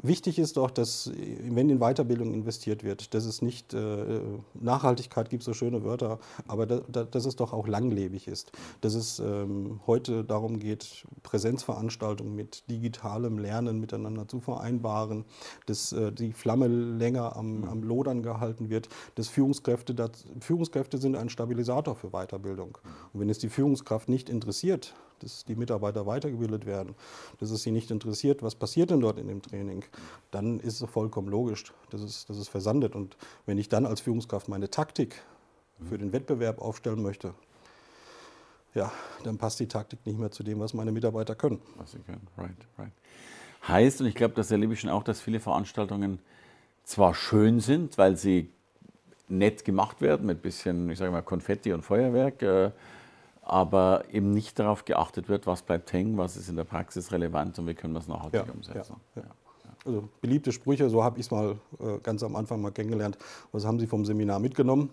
Wichtig 0.04 0.38
ist 0.38 0.58
doch, 0.58 0.70
dass, 0.70 1.12
wenn 1.16 1.72
in 1.72 1.80
Weiterbildung 1.80 2.32
investiert 2.32 2.84
wird, 2.84 3.16
dass 3.16 3.26
es 3.26 3.42
nicht, 3.42 3.74
äh, 3.74 4.20
Nachhaltigkeit 4.54 5.32
gibt 5.32 5.42
so 5.42 5.54
schöne 5.54 5.84
Wörter, 5.84 6.20
aber 6.48 6.68
da, 6.68 6.82
da, 6.88 7.04
dass 7.04 7.26
es 7.26 7.36
doch 7.36 7.52
auch 7.52 7.68
langlebig 7.68 8.28
ist. 8.28 8.52
Dass 8.82 8.94
es 8.94 9.18
ähm, 9.18 9.80
heute 9.88 10.24
darum 10.24 10.60
geht, 10.60 11.04
Präsenzveranstaltungen 11.24 12.36
mit 12.36 12.70
digitalem 12.70 13.40
Lernen 13.40 13.80
miteinander 13.80 14.28
zu 14.28 14.40
vereinbaren, 14.40 15.26
dass 15.66 15.94
äh, 15.94 16.12
die 16.12 16.32
Flamme 16.32 16.68
länger 16.68 17.36
am, 17.36 17.64
am, 17.64 17.82
Lodern 17.82 18.22
gehalten 18.22 18.70
wird, 18.70 18.90
dass 19.16 19.30
Führungskräfte, 19.30 19.96
das, 19.96 20.12
Führungskräfte 20.42 21.00
sind 21.00 21.16
ein 21.16 21.30
Stabilisator 21.30 21.96
für 21.96 22.12
Weiterbildung. 22.12 22.78
Und 23.14 23.20
wenn 23.20 23.30
es 23.30 23.40
die 23.40 23.50
Führungskraft 23.50 24.10
nicht 24.10 24.30
interessiert, 24.30 24.94
dass 25.20 25.46
die 25.46 25.56
Mitarbeiter 25.56 26.06
weitergebildet 26.06 26.66
werden, 26.66 26.96
dass 27.40 27.52
es 27.52 27.64
sie 27.64 27.72
nicht 27.72 27.92
interessiert, 27.92 28.44
was 28.44 28.56
passiert 28.56 28.90
denn 28.90 29.00
dort 29.00 29.18
in 29.18 29.28
dem 29.28 29.42
Training, 29.42 29.84
dann 30.32 30.60
ist 30.60 30.82
es 30.82 30.90
vollkommen 30.90 31.30
logisch, 31.30 31.74
dass 31.90 32.02
es, 32.02 32.26
dass 32.26 32.38
es 32.38 32.48
versandet. 32.48 32.96
Und 32.96 33.18
wenn 33.46 33.58
ich 33.58 33.70
dann 33.70 33.86
als 33.86 34.02
Führungskraft 34.02 34.48
meine 34.48 34.70
Taktik 34.70 35.22
für 35.90 35.98
den 35.98 36.12
Wettbewerb 36.12 36.60
aufstellen 36.60 37.02
möchte, 37.02 37.34
ja, 38.74 38.92
dann 39.24 39.38
passt 39.38 39.60
die 39.60 39.68
Taktik 39.68 40.06
nicht 40.06 40.20
mehr 40.20 40.32
zu 40.32 40.44
dem, 40.44 40.60
was 40.60 40.74
meine 40.74 40.92
Mitarbeiter 40.92 41.36
können. 41.36 41.62
Was 41.78 41.92
sie 41.92 42.00
können, 42.00 42.28
right, 42.38 42.58
right. 42.78 42.92
Heißt, 43.68 44.02
und 44.02 44.08
ich 44.08 44.16
glaube, 44.16 44.36
das 44.36 44.52
erlebe 44.52 44.74
ich 44.74 44.80
schon 44.80 44.90
auch, 44.90 45.04
dass 45.04 45.20
viele 45.20 45.40
Veranstaltungen 45.40 46.20
zwar 46.84 47.14
schön 47.14 47.60
sind, 47.60 47.98
weil 47.98 48.16
sie 48.16 48.50
nett 49.28 49.66
gemacht 49.66 50.02
werden 50.02 50.26
mit 50.26 50.42
bisschen, 50.42 50.90
ich 50.90 50.98
sage 50.98 51.12
mal, 51.12 51.22
Konfetti 51.22 51.74
und 51.74 51.84
Feuerwerk, 51.84 52.42
äh, 52.42 52.72
aber 53.50 54.04
eben 54.12 54.32
nicht 54.32 54.60
darauf 54.60 54.86
geachtet 54.86 55.30
wird, 55.30 55.48
was 55.48 55.62
bleibt 55.62 55.92
hängen, 55.94 56.18
was 56.18 56.36
ist 56.36 56.50
in 56.50 56.56
der 56.56 56.66
Praxis 56.66 57.12
relevant 57.12 57.58
und 57.60 57.68
wie 57.68 57.74
können 57.74 57.94
wir 57.94 58.00
es 58.00 58.08
nachhaltig 58.08 58.46
ja, 58.46 58.54
umsetzen. 58.54 58.96
Ja, 59.16 59.22
ja. 59.22 59.28
Also 59.86 60.10
beliebte 60.20 60.52
Sprüche, 60.52 60.90
so 60.90 61.04
habe 61.04 61.18
ich 61.20 61.28
es 61.28 61.32
mal 61.32 61.56
äh, 61.80 61.98
ganz 62.04 62.22
am 62.22 62.36
Anfang 62.36 62.62
mal 62.62 62.72
kennengelernt. 62.72 63.18
Was 63.54 63.66
haben 63.66 63.80
Sie 63.80 63.88
vom 63.88 64.04
Seminar 64.04 64.40
mitgenommen? 64.40 64.90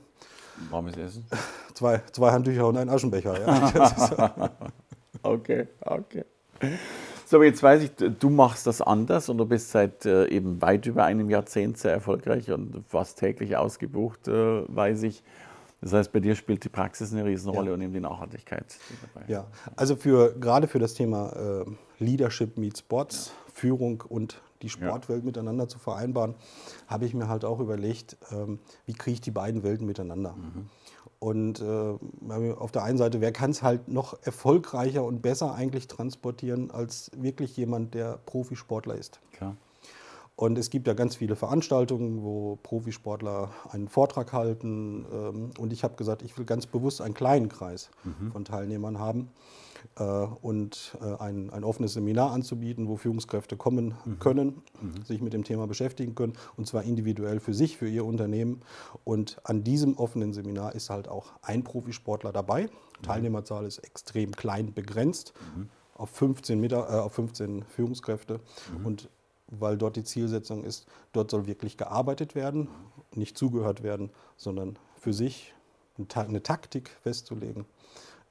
Warmes 0.70 0.96
Essen? 0.96 1.26
Zwei, 1.75 2.00
zwei 2.12 2.30
Handtücher 2.30 2.68
und 2.68 2.76
ein 2.76 2.88
Aschenbecher. 2.88 3.34
okay, 5.25 5.66
okay. 5.80 6.25
So, 7.26 7.38
aber 7.38 7.46
jetzt 7.46 7.61
weiß 7.61 7.82
ich, 7.82 7.90
du 7.96 8.30
machst 8.30 8.68
das 8.68 8.80
anders 8.80 9.28
und 9.28 9.38
du 9.38 9.46
bist 9.46 9.73
seit 9.73 10.06
äh, 10.06 10.28
eben 10.28 10.62
weit 10.62 10.87
über 10.87 11.04
einem 11.04 11.30
Jahrzehnt 11.30 11.78
sehr 11.78 11.90
erfolgreich 11.90 12.52
und 12.52 12.84
fast 12.87 13.18
täglich 13.18 13.56
ausgebucht, 13.56 14.28
äh, 14.28 14.62
weiß 14.68 15.02
ich. 15.02 15.25
Das 15.84 15.92
heißt, 15.92 16.12
bei 16.12 16.20
dir 16.20 16.34
spielt 16.34 16.64
die 16.64 16.70
Praxis 16.70 17.12
eine 17.12 17.26
Riesenrolle 17.26 17.68
ja. 17.68 17.74
und 17.74 17.82
eben 17.82 17.92
die 17.92 18.00
Nachhaltigkeit. 18.00 18.78
dabei. 19.12 19.30
Ja, 19.30 19.46
also 19.76 19.96
für, 19.96 20.32
gerade 20.32 20.66
für 20.66 20.78
das 20.78 20.94
Thema 20.94 21.28
äh, 21.36 21.64
Leadership 22.02 22.56
meets 22.56 22.80
Sports, 22.80 23.26
ja. 23.26 23.52
Führung 23.52 24.02
und 24.08 24.40
die 24.62 24.70
Sportwelt 24.70 25.20
ja. 25.20 25.26
miteinander 25.26 25.68
zu 25.68 25.78
vereinbaren, 25.78 26.36
habe 26.86 27.04
ich 27.04 27.12
mir 27.12 27.28
halt 27.28 27.44
auch 27.44 27.60
überlegt, 27.60 28.16
ähm, 28.32 28.60
wie 28.86 28.94
kriege 28.94 29.12
ich 29.12 29.20
die 29.20 29.30
beiden 29.30 29.62
Welten 29.62 29.86
miteinander. 29.86 30.32
Mhm. 30.32 30.70
Und 31.18 31.60
äh, 31.60 32.52
auf 32.54 32.72
der 32.72 32.82
einen 32.82 32.96
Seite, 32.96 33.20
wer 33.20 33.32
kann 33.32 33.50
es 33.50 33.62
halt 33.62 33.86
noch 33.86 34.18
erfolgreicher 34.22 35.04
und 35.04 35.20
besser 35.20 35.54
eigentlich 35.54 35.86
transportieren 35.86 36.70
als 36.70 37.10
wirklich 37.14 37.58
jemand, 37.58 37.92
der 37.92 38.18
Profisportler 38.24 38.94
ist. 38.94 39.20
Klar. 39.32 39.54
Und 40.36 40.58
es 40.58 40.70
gibt 40.70 40.88
ja 40.88 40.94
ganz 40.94 41.14
viele 41.16 41.36
Veranstaltungen, 41.36 42.22
wo 42.24 42.56
Profisportler 42.56 43.50
einen 43.70 43.88
Vortrag 43.88 44.32
halten. 44.32 45.06
Ähm, 45.12 45.50
und 45.58 45.72
ich 45.72 45.84
habe 45.84 45.94
gesagt, 45.94 46.22
ich 46.22 46.36
will 46.36 46.44
ganz 46.44 46.66
bewusst 46.66 47.00
einen 47.00 47.14
kleinen 47.14 47.48
Kreis 47.48 47.90
mhm. 48.02 48.32
von 48.32 48.44
Teilnehmern 48.44 48.98
haben 48.98 49.30
äh, 49.96 50.02
und 50.02 50.96
äh, 51.00 51.22
ein, 51.22 51.50
ein 51.50 51.62
offenes 51.62 51.92
Seminar 51.94 52.32
anzubieten, 52.32 52.88
wo 52.88 52.96
Führungskräfte 52.96 53.56
kommen 53.56 53.94
mhm. 54.04 54.18
können, 54.18 54.62
mhm. 54.80 55.04
sich 55.04 55.20
mit 55.20 55.32
dem 55.32 55.44
Thema 55.44 55.68
beschäftigen 55.68 56.16
können, 56.16 56.32
und 56.56 56.66
zwar 56.66 56.82
individuell 56.82 57.38
für 57.38 57.54
sich, 57.54 57.76
für 57.76 57.88
ihr 57.88 58.04
Unternehmen. 58.04 58.62
Und 59.04 59.38
an 59.44 59.62
diesem 59.62 59.96
offenen 59.96 60.32
Seminar 60.32 60.74
ist 60.74 60.90
halt 60.90 61.06
auch 61.06 61.32
ein 61.42 61.62
Profisportler 61.62 62.32
dabei. 62.32 62.64
Mhm. 62.64 63.02
Teilnehmerzahl 63.02 63.66
ist 63.66 63.78
extrem 63.78 64.32
klein 64.32 64.74
begrenzt 64.74 65.32
mhm. 65.56 65.68
auf 65.94 66.10
15, 66.10 66.60
Meter, 66.60 66.88
äh, 66.90 67.00
auf 67.00 67.12
15 67.12 67.64
Führungskräfte. 67.68 68.40
Mhm. 68.76 68.86
Und 68.86 69.08
weil 69.61 69.76
dort 69.78 69.96
die 69.96 70.04
Zielsetzung 70.04 70.64
ist, 70.64 70.87
dort 71.12 71.30
soll 71.30 71.46
wirklich 71.46 71.76
gearbeitet 71.76 72.34
werden, 72.34 72.68
nicht 73.14 73.37
zugehört 73.37 73.82
werden, 73.82 74.11
sondern 74.37 74.78
für 74.96 75.12
sich 75.12 75.54
eine 76.16 76.42
Taktik 76.42 76.90
festzulegen, 77.02 77.66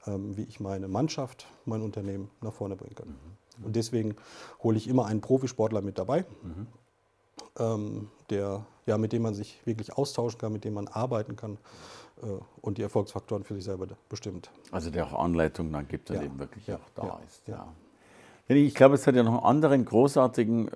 ähm, 0.06 0.36
wie 0.36 0.44
ich 0.44 0.60
meine 0.60 0.88
Mannschaft, 0.88 1.48
mein 1.66 1.82
Unternehmen 1.82 2.30
nach 2.42 2.54
vorne 2.54 2.76
bringen 2.76 2.96
kann. 2.96 3.08
Mhm. 3.10 3.66
Und 3.66 3.76
deswegen 3.76 4.16
hole 4.62 4.78
ich 4.78 4.88
immer 4.88 5.06
einen 5.06 5.22
Profisportler 5.22 5.82
mit 5.82 5.98
dabei, 5.98 6.26
mhm. 6.42 6.68
Ähm, 7.60 8.10
der, 8.32 8.66
ja, 8.88 8.98
mit 8.98 9.14
dem 9.14 9.22
man 9.22 9.36
sich 9.36 9.62
wirklich 9.66 9.94
austauschen 9.96 10.40
kann, 10.40 10.54
mit 10.54 10.64
dem 10.64 10.74
man 10.74 10.88
arbeiten 10.88 11.36
kann 11.36 11.60
äh, 12.24 12.28
und 12.62 12.80
die 12.80 12.82
Erfolgsfaktoren 12.82 13.44
für 13.44 13.54
sich 13.54 13.64
selber 13.64 13.88
bestimmt. 14.10 14.50
Also 14.72 14.90
der 14.90 15.06
auch 15.06 15.20
Anleitung 15.20 15.72
dann 15.72 15.88
gibt, 15.88 16.10
der 16.10 16.18
ja. 16.18 16.24
eben 16.24 16.40
wirklich 16.40 16.66
ja. 16.66 16.78
auch 16.78 16.90
da 16.96 17.04
ja. 17.06 17.20
ist. 17.26 17.48
Ja. 17.48 17.74
Ich 18.48 18.76
glaube, 18.76 18.96
es 18.96 19.08
hat 19.08 19.16
ja 19.16 19.24
noch 19.24 19.36
einen 19.36 19.44
anderen 19.44 19.86
großartigen 19.86 20.68
äh, 20.68 20.72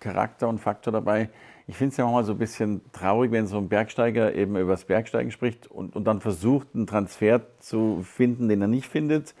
Charakter 0.00 0.48
und 0.48 0.58
Faktor 0.58 0.92
dabei. 0.92 1.30
Ich 1.68 1.76
finde 1.76 1.92
es 1.92 1.96
ja 1.96 2.04
manchmal 2.04 2.24
so 2.24 2.32
ein 2.32 2.38
bisschen 2.38 2.80
traurig, 2.92 3.32
wenn 3.32 3.46
so 3.46 3.58
ein 3.58 3.68
Bergsteiger 3.68 4.34
eben 4.34 4.56
über 4.56 4.72
das 4.72 4.84
Bergsteigen 4.84 5.30
spricht 5.30 5.66
und, 5.66 5.96
und 5.96 6.04
dann 6.04 6.20
versucht, 6.20 6.68
einen 6.74 6.86
Transfer 6.86 7.42
zu 7.58 8.02
finden, 8.02 8.48
den 8.48 8.60
er 8.60 8.68
nicht 8.68 8.86
findet. 8.86 9.34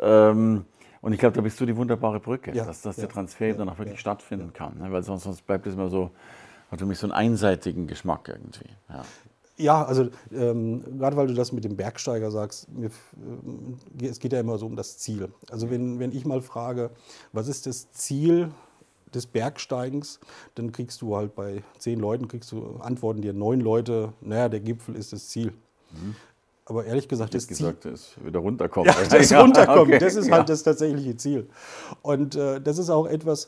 Ähm, 0.00 0.64
und 1.00 1.12
ich 1.12 1.18
glaube, 1.18 1.34
da 1.34 1.40
bist 1.40 1.60
du 1.60 1.66
die 1.66 1.76
wunderbare 1.76 2.20
Brücke, 2.20 2.52
ja, 2.52 2.64
dass, 2.64 2.82
dass 2.82 2.96
ja, 2.96 3.02
der 3.02 3.10
Transfer 3.10 3.48
ja, 3.48 3.54
dann 3.54 3.68
auch 3.68 3.78
wirklich 3.78 4.00
stattfinden 4.00 4.52
kann. 4.52 4.78
Ne? 4.78 4.92
Weil 4.92 5.02
sonst, 5.02 5.22
sonst 5.22 5.46
bleibt 5.46 5.66
es 5.66 5.74
immer 5.74 5.88
so, 5.88 6.10
hat 6.70 6.78
für 6.78 6.86
mich 6.86 6.98
so 6.98 7.06
einen 7.06 7.12
einseitigen 7.12 7.86
Geschmack 7.86 8.28
irgendwie. 8.28 8.68
Ja, 9.60 9.84
also 9.84 10.08
ähm, 10.32 10.82
gerade 10.98 11.16
weil 11.16 11.26
du 11.26 11.34
das 11.34 11.52
mit 11.52 11.64
dem 11.64 11.76
Bergsteiger 11.76 12.30
sagst, 12.30 12.68
mir, 12.70 12.86
äh, 14.00 14.06
es 14.06 14.18
geht 14.18 14.32
ja 14.32 14.40
immer 14.40 14.56
so 14.58 14.66
um 14.66 14.74
das 14.74 14.98
Ziel. 14.98 15.28
Also 15.50 15.70
wenn, 15.70 15.98
wenn 15.98 16.12
ich 16.12 16.24
mal 16.24 16.40
frage, 16.40 16.90
was 17.32 17.46
ist 17.46 17.66
das 17.66 17.90
Ziel 17.92 18.50
des 19.14 19.26
Bergsteigens, 19.26 20.20
dann 20.54 20.72
kriegst 20.72 21.02
du 21.02 21.16
halt 21.16 21.34
bei 21.34 21.62
zehn 21.78 21.98
Leuten, 21.98 22.28
kriegst 22.28 22.52
du 22.52 22.76
antworten 22.76 23.20
dir 23.20 23.32
neun 23.32 23.60
Leute, 23.60 24.12
naja, 24.20 24.48
der 24.48 24.60
Gipfel 24.60 24.94
ist 24.96 25.12
das 25.12 25.28
Ziel. 25.28 25.52
Mhm. 25.92 26.14
Aber 26.70 26.84
ehrlich 26.84 27.08
gesagt, 27.08 27.34
das 27.34 27.48
gesagt, 27.48 27.82
Ziel, 27.82 27.92
ist 27.94 28.24
wieder 28.24 28.38
runterkommen. 28.38 28.94
Ja, 28.94 29.08
das 29.18 29.32
runterkommen, 29.32 29.88
okay. 29.88 29.98
das 29.98 30.14
ist 30.14 30.30
halt 30.30 30.48
das 30.48 30.62
tatsächliche 30.62 31.16
Ziel. 31.16 31.48
Und 32.00 32.36
äh, 32.36 32.60
das 32.60 32.78
ist 32.78 32.90
auch 32.90 33.06
etwas, 33.06 33.46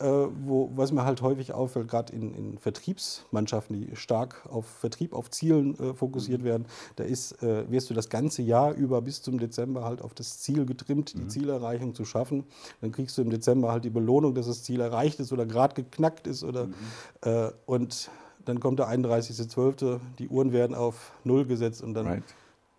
äh, 0.00 0.06
wo, 0.06 0.72
was 0.74 0.90
mir 0.90 1.04
halt 1.04 1.22
häufig 1.22 1.54
auffällt, 1.54 1.86
gerade 1.86 2.12
in, 2.12 2.34
in, 2.34 2.58
Vertriebsmannschaften, 2.58 3.76
die 3.76 3.94
stark 3.94 4.42
auf 4.50 4.66
Vertrieb, 4.66 5.12
auf 5.12 5.30
Zielen 5.30 5.78
äh, 5.78 5.94
fokussiert 5.94 6.40
mhm. 6.40 6.46
werden. 6.46 6.66
Da 6.96 7.04
ist, 7.04 7.40
äh, 7.44 7.70
wirst 7.70 7.90
du 7.90 7.94
das 7.94 8.08
ganze 8.08 8.42
Jahr 8.42 8.74
über 8.74 9.00
bis 9.02 9.22
zum 9.22 9.38
Dezember 9.38 9.84
halt 9.84 10.02
auf 10.02 10.12
das 10.12 10.40
Ziel 10.40 10.66
getrimmt, 10.66 11.14
die 11.14 11.22
mhm. 11.22 11.28
Zielerreichung 11.28 11.94
zu 11.94 12.04
schaffen. 12.04 12.42
Dann 12.80 12.90
kriegst 12.90 13.16
du 13.16 13.22
im 13.22 13.30
Dezember 13.30 13.70
halt 13.70 13.84
die 13.84 13.90
Belohnung, 13.90 14.34
dass 14.34 14.48
das 14.48 14.64
Ziel 14.64 14.80
erreicht 14.80 15.20
ist 15.20 15.32
oder 15.32 15.46
gerade 15.46 15.80
geknackt 15.80 16.26
ist. 16.26 16.42
Oder, 16.42 16.66
mhm. 16.66 16.74
Äh, 17.20 17.52
und 17.66 18.10
dann 18.44 18.58
kommt 18.58 18.80
der 18.80 18.88
31.12., 18.88 20.00
die 20.18 20.28
Uhren 20.28 20.52
werden 20.52 20.74
auf 20.74 21.12
Null 21.22 21.46
gesetzt 21.46 21.80
und 21.80 21.94
dann... 21.94 22.08
Right 22.08 22.24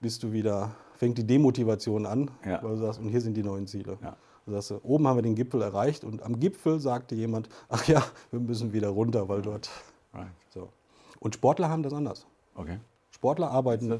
bist 0.05 0.21
du 0.21 0.31
wieder, 0.31 0.69
fängt 0.93 1.17
die 1.17 1.25
Demotivation 1.25 2.05
an, 2.05 2.29
ja. 2.45 2.62
weil 2.62 2.75
du 2.75 2.77
sagst, 2.77 3.00
und 3.00 3.09
hier 3.09 3.21
sind 3.21 3.35
die 3.35 3.41
neuen 3.41 3.65
Ziele. 3.65 3.97
Ja. 4.03 4.15
Du 4.45 4.51
sagst, 4.51 4.71
oben 4.83 5.07
haben 5.07 5.17
wir 5.17 5.24
den 5.24 5.33
Gipfel 5.33 5.63
erreicht 5.63 6.03
und 6.03 6.21
am 6.21 6.39
Gipfel 6.39 6.79
sagte 6.79 7.15
jemand, 7.15 7.50
ach 7.69 7.88
ja, 7.88 8.05
wir 8.29 8.39
müssen 8.39 8.71
wieder 8.71 8.89
runter, 8.89 9.27
weil 9.29 9.41
dort. 9.41 9.67
Right. 10.13 10.27
So. 10.53 10.69
Und 11.19 11.33
Sportler 11.33 11.69
haben 11.69 11.81
das 11.81 11.91
anders. 11.91 12.27
Okay. 12.53 12.77
Sportler 13.09 13.50
arbeiten, 13.50 14.00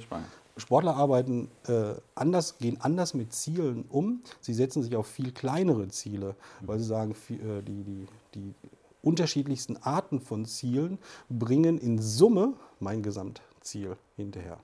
Sportler 0.58 0.96
arbeiten 0.96 1.50
äh, 1.68 1.96
anders, 2.14 2.60
gehen 2.60 2.80
anders 2.82 3.16
mit 3.16 3.34
Zielen 3.34 3.86
um. 3.90 4.22
Sie 4.42 4.54
setzen 4.54 4.84
sich 4.84 4.96
auf 4.96 5.08
viel 5.08 5.32
kleinere 5.32 5.88
Ziele, 5.88 6.36
weil 6.62 6.78
sie 6.78 6.86
sagen, 6.86 7.16
äh, 7.30 7.64
die, 7.64 7.84
die, 7.84 8.08
die 8.36 8.54
unterschiedlichsten 9.02 9.78
Arten 9.78 10.22
von 10.22 10.46
Zielen 10.46 11.00
bringen 11.30 11.80
in 11.80 11.98
Summe 11.98 12.54
mein 12.80 13.02
Gesamtziel 13.02 13.98
hinterher. 14.18 14.60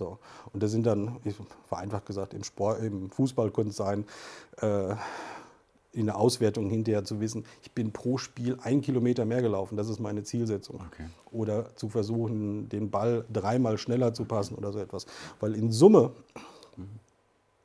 So. 0.00 0.18
Und 0.54 0.62
das 0.62 0.70
sind 0.70 0.86
dann, 0.86 1.20
vereinfacht 1.68 2.06
gesagt, 2.06 2.32
im, 2.32 2.42
Sport, 2.42 2.82
im 2.82 3.10
Fußball 3.10 3.50
könnte 3.50 3.70
es 3.70 3.76
sein, 3.76 4.06
äh, 4.62 4.94
in 5.92 6.06
der 6.06 6.16
Auswertung 6.16 6.70
hinterher 6.70 7.04
zu 7.04 7.20
wissen, 7.20 7.44
ich 7.62 7.72
bin 7.72 7.92
pro 7.92 8.16
Spiel 8.16 8.56
ein 8.62 8.80
Kilometer 8.80 9.26
mehr 9.26 9.42
gelaufen, 9.42 9.76
das 9.76 9.90
ist 9.90 10.00
meine 10.00 10.22
Zielsetzung. 10.22 10.80
Okay. 10.86 11.04
Oder 11.32 11.76
zu 11.76 11.90
versuchen, 11.90 12.70
den 12.70 12.90
Ball 12.90 13.26
dreimal 13.30 13.76
schneller 13.76 14.14
zu 14.14 14.24
passen 14.24 14.54
oder 14.54 14.72
so 14.72 14.78
etwas. 14.78 15.04
Weil 15.38 15.54
in 15.54 15.70
Summe 15.70 16.12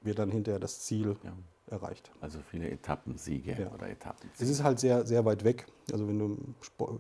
wird 0.02 0.20
dann 0.20 0.30
hinterher 0.30 0.60
das 0.60 0.82
Ziel 0.82 1.16
ja. 1.24 1.32
erreicht. 1.68 2.12
Also 2.20 2.40
viele 2.52 2.70
Etappensiege 2.70 3.56
ja. 3.58 3.72
oder 3.72 3.90
Etappen. 3.90 4.30
Es 4.38 4.50
ist 4.50 4.62
halt 4.62 4.82
sehr, 4.82 5.06
sehr 5.06 5.24
weit 5.24 5.46
weg. 5.46 5.68
Also 5.90 6.06
wenn 6.06 6.20
du 6.20 6.38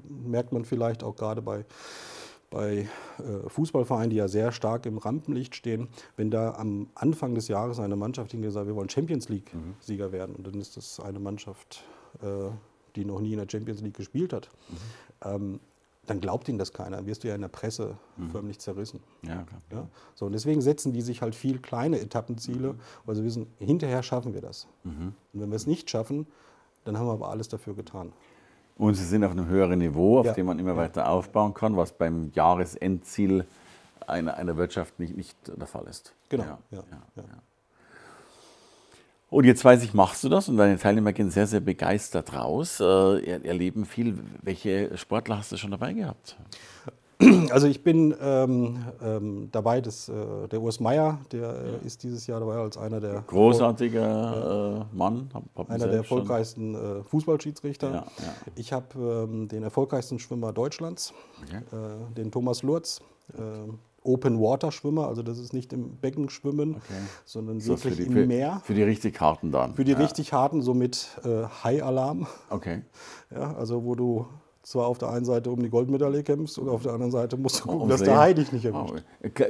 merkt 0.07 0.53
man 0.53 0.63
vielleicht 0.63 1.03
auch 1.03 1.17
gerade 1.17 1.41
bei 1.41 1.65
bei 2.49 2.87
äh, 3.17 3.49
Fußballvereinen, 3.49 4.09
die 4.09 4.17
ja 4.17 4.27
sehr 4.27 4.51
stark 4.51 4.85
im 4.85 4.97
Rampenlicht 4.97 5.55
stehen, 5.55 5.89
wenn 6.15 6.31
da 6.31 6.53
am 6.55 6.87
Anfang 6.95 7.35
des 7.35 7.47
Jahres 7.47 7.79
eine 7.79 7.95
Mannschaft 7.95 8.31
hingeht 8.31 8.49
und 8.49 8.53
sagt, 8.53 8.67
wir 8.67 8.75
wollen 8.75 8.89
Champions 8.89 9.29
League-Sieger 9.29 10.07
mhm. 10.09 10.11
werden, 10.11 10.35
und 10.35 10.47
dann 10.47 10.59
ist 10.59 10.77
das 10.77 10.99
eine 10.99 11.19
Mannschaft, 11.19 11.83
äh, 12.21 12.49
die 12.95 13.05
noch 13.05 13.19
nie 13.19 13.33
in 13.33 13.39
der 13.39 13.47
Champions 13.49 13.81
League 13.81 13.95
gespielt 13.95 14.33
hat, 14.33 14.49
mhm. 14.69 14.75
ähm, 15.23 15.59
dann 16.05 16.21
glaubt 16.21 16.47
ihnen 16.47 16.59
das 16.59 16.71
keiner. 16.71 16.97
Dann 16.97 17.07
wirst 17.07 17.23
du 17.23 17.27
ja 17.27 17.35
in 17.35 17.41
der 17.41 17.47
Presse 17.47 17.97
mhm. 18.17 18.29
förmlich 18.29 18.59
zerrissen. 18.59 18.99
Ja, 19.23 19.43
klar. 19.43 19.61
Ja? 19.71 19.87
So, 20.13 20.27
und 20.27 20.33
deswegen 20.33 20.61
setzen 20.61 20.93
die 20.93 21.01
sich 21.01 21.21
halt 21.21 21.35
viel 21.35 21.59
kleine 21.59 21.99
Etappenziele, 21.99 22.75
weil 23.05 23.15
sie 23.15 23.23
wissen, 23.23 23.47
hinterher 23.57 24.03
schaffen 24.03 24.33
wir 24.33 24.41
das. 24.41 24.67
Mhm. 24.83 25.13
Und 25.33 25.41
wenn 25.41 25.49
wir 25.49 25.55
es 25.55 25.67
nicht 25.67 25.89
schaffen, 25.89 26.27
dann 26.83 26.97
haben 26.97 27.07
wir 27.07 27.13
aber 27.13 27.29
alles 27.29 27.49
dafür 27.49 27.73
getan. 27.73 28.13
Und 28.77 28.95
sie 28.95 29.05
sind 29.05 29.23
auf 29.23 29.31
einem 29.31 29.47
höheren 29.47 29.79
Niveau, 29.79 30.19
auf 30.19 30.25
ja. 30.25 30.33
dem 30.33 30.47
man 30.47 30.59
immer 30.59 30.75
weiter 30.75 31.09
aufbauen 31.09 31.53
kann, 31.53 31.77
was 31.77 31.93
beim 31.93 32.31
Jahresendziel 32.33 33.45
einer, 34.05 34.35
einer 34.35 34.57
Wirtschaft 34.57 34.99
nicht, 34.99 35.15
nicht 35.15 35.37
der 35.47 35.67
Fall 35.67 35.85
ist. 35.87 36.13
Genau. 36.29 36.43
Ja, 36.43 36.59
ja, 36.71 36.83
und 39.29 39.43
jetzt 39.43 39.65
weiß 39.65 39.83
ich, 39.83 39.93
machst 39.93 40.23
du 40.23 40.29
das 40.29 40.47
und 40.47 40.57
deine 40.57 40.77
Teilnehmer 40.77 41.11
gehen 41.11 41.29
sehr, 41.29 41.47
sehr 41.47 41.59
begeistert 41.59 42.33
raus, 42.33 42.79
äh, 42.79 43.41
erleben 43.45 43.85
viel. 43.85 44.17
Welche 44.41 44.97
Sportler 44.97 45.37
hast 45.39 45.51
du 45.51 45.57
schon 45.57 45.71
dabei 45.71 45.93
gehabt? 45.93 46.37
Also 47.51 47.67
ich 47.67 47.83
bin 47.83 48.13
ähm, 48.21 48.85
ähm, 49.01 49.49
dabei, 49.51 49.81
das, 49.81 50.09
äh, 50.09 50.47
der 50.49 50.61
Urs 50.61 50.79
Meier, 50.79 51.19
der 51.31 51.79
äh, 51.83 51.85
ist 51.85 52.03
dieses 52.03 52.27
Jahr 52.27 52.39
dabei 52.39 52.55
als 52.55 52.77
einer 52.77 52.99
der 52.99 53.23
großartiger 53.27 54.87
äh, 54.91 54.95
Mann, 54.95 55.29
hab, 55.33 55.43
hab 55.55 55.69
einer 55.69 55.87
der 55.87 55.97
erfolgreichsten 55.97 56.75
äh, 56.75 57.03
Fußballschiedsrichter. 57.03 57.87
Ja, 57.87 57.95
ja. 57.95 58.33
Ich 58.55 58.73
habe 58.73 59.27
ähm, 59.29 59.47
den 59.47 59.63
erfolgreichsten 59.63 60.19
Schwimmer 60.19 60.51
Deutschlands, 60.53 61.13
okay. 61.43 61.61
Äh, 61.71 62.13
den 62.15 62.31
Thomas 62.31 62.63
Lurz. 62.63 63.01
Äh, 63.33 63.71
Open 64.07 64.39
Water 64.39 64.71
Schwimmer, 64.71 65.07
also 65.07 65.23
das 65.23 65.39
ist 65.39 65.51
nicht 65.51 65.73
im 65.73 65.95
Becken 65.95 66.29
schwimmen, 66.29 66.75
okay. 66.75 66.93
sondern 67.25 67.59
so 67.59 67.69
wirklich 67.69 67.95
die, 67.95 68.03
im 68.03 68.13
für, 68.13 68.27
Meer. 68.27 68.61
Für 68.63 68.75
die 68.75 68.83
richtig 68.83 69.19
harten 69.19 69.51
dann. 69.51 69.73
Für 69.73 69.83
die 69.83 69.93
ja. 69.93 69.97
richtig 69.97 70.31
harten, 70.31 70.61
so 70.61 70.75
mit 70.75 71.09
High 71.63 71.81
Alarm. 71.81 72.27
Okay. 72.51 72.83
Ja, 73.31 73.55
also 73.55 73.83
wo 73.83 73.95
du 73.95 74.27
zwar 74.65 74.87
auf 74.87 74.97
der 74.97 75.11
einen 75.11 75.25
Seite 75.25 75.51
um 75.51 75.61
die 75.61 75.69
Goldmedaille 75.69 76.23
kämpfst 76.23 76.57
und 76.57 76.69
auf 76.69 76.81
der 76.81 76.93
anderen 76.93 77.11
Seite 77.11 77.37
musst 77.37 77.59
du 77.59 77.63
gucken, 77.63 77.81
oh, 77.81 77.87
dass 77.87 78.01
der 78.01 78.17
Hai 78.17 78.33
dich 78.33 78.51
nicht 78.51 78.65
erwischt. 78.65 79.03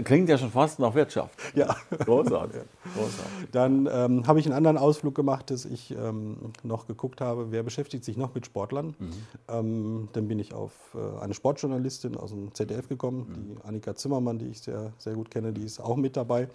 Klingt 0.03 0.27
ja 0.27 0.37
schon 0.37 0.51
fast 0.51 0.79
nach 0.79 0.93
Wirtschaft. 0.93 1.39
Ja. 1.55 1.73
Großartig. 2.05 2.61
Großartig. 2.83 3.49
Dann 3.51 3.87
ähm, 3.91 4.27
habe 4.27 4.39
ich 4.39 4.45
einen 4.45 4.55
anderen 4.55 4.77
Ausflug 4.77 5.15
gemacht, 5.15 5.51
dass 5.51 5.63
ich 5.63 5.91
ähm, 5.91 6.37
noch 6.63 6.85
geguckt 6.85 7.21
habe, 7.21 7.51
wer 7.51 7.63
beschäftigt 7.63 8.03
sich 8.03 8.17
noch 8.17 8.35
mit 8.35 8.45
Sportlern. 8.45 8.95
Mhm. 8.99 9.13
Ähm, 9.47 10.09
dann 10.11 10.27
bin 10.27 10.39
ich 10.39 10.53
auf 10.53 10.73
äh, 10.95 11.23
eine 11.23 11.33
Sportjournalistin 11.33 12.17
aus 12.17 12.31
dem 12.31 12.53
ZDF 12.53 12.89
gekommen, 12.89 13.27
mhm. 13.29 13.33
die 13.33 13.63
Annika 13.63 13.95
Zimmermann, 13.95 14.37
die 14.37 14.47
ich 14.47 14.59
sehr, 14.59 14.91
sehr 14.97 15.13
gut 15.13 15.31
kenne, 15.31 15.53
die 15.53 15.63
ist 15.63 15.79
auch 15.79 15.95
mit 15.95 16.17
dabei. 16.17 16.49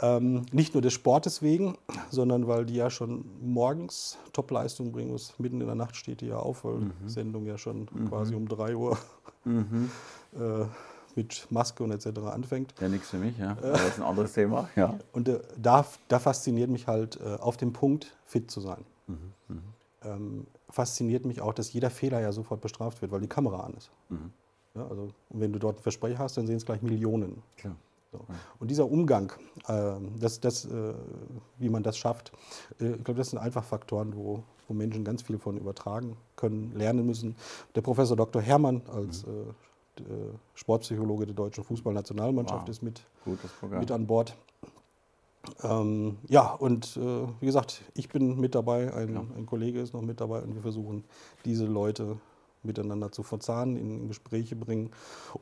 Ähm, 0.00 0.46
nicht 0.52 0.74
nur 0.74 0.82
des 0.82 0.92
Sportes 0.92 1.42
wegen, 1.42 1.76
sondern 2.10 2.46
weil 2.46 2.64
die 2.64 2.76
ja 2.76 2.88
schon 2.88 3.24
morgens 3.40 4.16
Topleistung 4.32 4.92
bringen 4.92 5.10
muss. 5.10 5.34
Mitten 5.38 5.60
in 5.60 5.66
der 5.66 5.74
Nacht 5.74 5.96
steht 5.96 6.20
die 6.20 6.26
ja 6.26 6.38
auf, 6.38 6.64
weil 6.64 6.74
mhm. 6.74 6.92
die 7.04 7.10
Sendung 7.10 7.46
ja 7.46 7.58
schon 7.58 7.88
mhm. 7.92 8.08
quasi 8.08 8.34
um 8.36 8.46
3 8.46 8.76
Uhr 8.76 8.96
mhm. 9.44 9.90
äh, 10.34 10.66
mit 11.16 11.48
Maske 11.50 11.82
und 11.82 11.90
etc. 11.90 12.20
anfängt. 12.32 12.74
Ja, 12.80 12.88
nichts 12.88 13.10
für 13.10 13.18
mich, 13.18 13.36
ja. 13.38 13.52
Äh, 13.54 13.72
das 13.72 13.88
ist 13.88 13.98
ein 13.98 14.04
anderes 14.04 14.32
Thema. 14.34 14.68
Ja. 14.76 14.96
Und 15.12 15.28
äh, 15.28 15.40
da, 15.56 15.84
da, 16.06 16.20
fasziniert 16.20 16.70
mich 16.70 16.86
halt, 16.86 17.18
äh, 17.20 17.34
auf 17.40 17.56
dem 17.56 17.72
Punkt 17.72 18.16
fit 18.24 18.52
zu 18.52 18.60
sein. 18.60 18.84
Mhm. 19.08 19.32
Mhm. 19.48 19.62
Ähm, 20.04 20.46
fasziniert 20.70 21.24
mich 21.24 21.40
auch, 21.40 21.54
dass 21.54 21.72
jeder 21.72 21.90
Fehler 21.90 22.20
ja 22.20 22.30
sofort 22.30 22.60
bestraft 22.60 23.02
wird, 23.02 23.10
weil 23.10 23.20
die 23.20 23.26
Kamera 23.26 23.64
an 23.64 23.74
ist. 23.74 23.90
Mhm. 24.10 24.30
Ja, 24.76 24.86
also, 24.86 25.08
und 25.30 25.40
wenn 25.40 25.52
du 25.52 25.58
dort 25.58 25.76
einen 25.76 25.82
Versprecher 25.82 26.18
hast, 26.18 26.36
dann 26.36 26.46
sehen 26.46 26.58
es 26.58 26.64
gleich 26.64 26.82
Millionen. 26.82 27.42
Klar. 27.56 27.74
So. 28.12 28.24
Und 28.58 28.70
dieser 28.70 28.90
Umgang, 28.90 29.32
äh, 29.66 29.94
das, 30.18 30.40
das, 30.40 30.64
äh, 30.64 30.94
wie 31.58 31.68
man 31.68 31.82
das 31.82 31.98
schafft, 31.98 32.32
äh, 32.80 32.92
ich 32.92 33.04
glaube, 33.04 33.18
das 33.18 33.30
sind 33.30 33.38
einfach 33.38 33.64
Faktoren, 33.64 34.16
wo, 34.16 34.42
wo 34.66 34.74
Menschen 34.74 35.04
ganz 35.04 35.22
viel 35.22 35.38
von 35.38 35.58
übertragen 35.58 36.16
können, 36.36 36.72
lernen 36.74 37.04
müssen. 37.04 37.36
Der 37.74 37.82
Professor 37.82 38.16
Dr. 38.16 38.40
Hermann 38.40 38.82
als 38.90 39.26
mhm. 39.26 39.32
Äh, 39.32 40.00
äh, 40.00 40.32
Sportpsychologe 40.54 41.26
der 41.26 41.34
deutschen 41.34 41.64
Fußballnationalmannschaft 41.64 42.62
wow. 42.62 42.68
ist 42.68 42.82
mit, 42.82 43.02
mit 43.70 43.90
an 43.90 44.06
Bord. 44.06 44.36
Ähm, 45.62 46.18
ja, 46.28 46.52
und 46.52 46.96
äh, 46.96 47.26
wie 47.40 47.46
gesagt, 47.46 47.82
ich 47.94 48.08
bin 48.08 48.38
mit 48.38 48.54
dabei, 48.54 48.92
ein, 48.92 49.14
ja. 49.14 49.24
ein, 49.36 49.46
Kollege 49.46 49.80
ist 49.80 49.94
noch 49.94 50.02
mit 50.02 50.20
dabei 50.20 50.40
und 50.42 50.54
wir 50.54 50.62
versuchen, 50.62 51.04
diese 51.44 51.64
Leute 51.64 52.18
miteinander 52.68 53.10
zu 53.10 53.24
verzahnen, 53.24 53.76
in 53.76 54.06
Gespräche 54.06 54.54
bringen. 54.54 54.90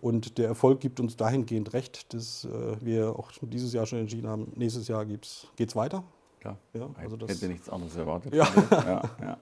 Und 0.00 0.38
der 0.38 0.49
Erfolg 0.49 0.80
gibt 0.80 0.99
uns 0.99 1.16
dahingehend 1.16 1.75
recht, 1.75 2.14
dass 2.14 2.47
äh, 2.47 2.76
wir 2.80 3.11
auch 3.11 3.30
dieses 3.42 3.75
Jahr 3.75 3.85
schon 3.85 3.99
entschieden 3.99 4.28
haben, 4.28 4.52
nächstes 4.56 4.88
Jahr 4.88 5.04
geht 5.04 5.26
es 5.59 5.76
weiter. 5.76 6.04
Klar, 6.40 6.56
ja, 6.73 6.88
also 6.97 7.16
das 7.16 7.30
hätte 7.30 7.49
nichts 7.49 7.68
anderes 7.68 7.97
erwartet. 7.97 8.35
Ja. 8.35 8.49
ja, 8.71 9.02
ja. 9.21 9.38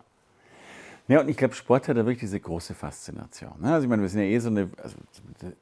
Ja, 1.06 1.20
und 1.20 1.28
ich 1.28 1.36
glaube, 1.36 1.54
Sport 1.54 1.86
hat 1.88 1.98
ja 1.98 2.06
wirklich 2.06 2.20
diese 2.20 2.40
große 2.40 2.72
Faszination. 2.74 3.52
Ne? 3.60 3.74
Also 3.74 3.84
ich 3.84 3.90
meine, 3.90 4.00
wir 4.00 4.08
sind 4.08 4.22
ja 4.22 4.26
eh 4.26 4.38
so 4.38 4.48
eine, 4.48 4.70
also 4.82 4.96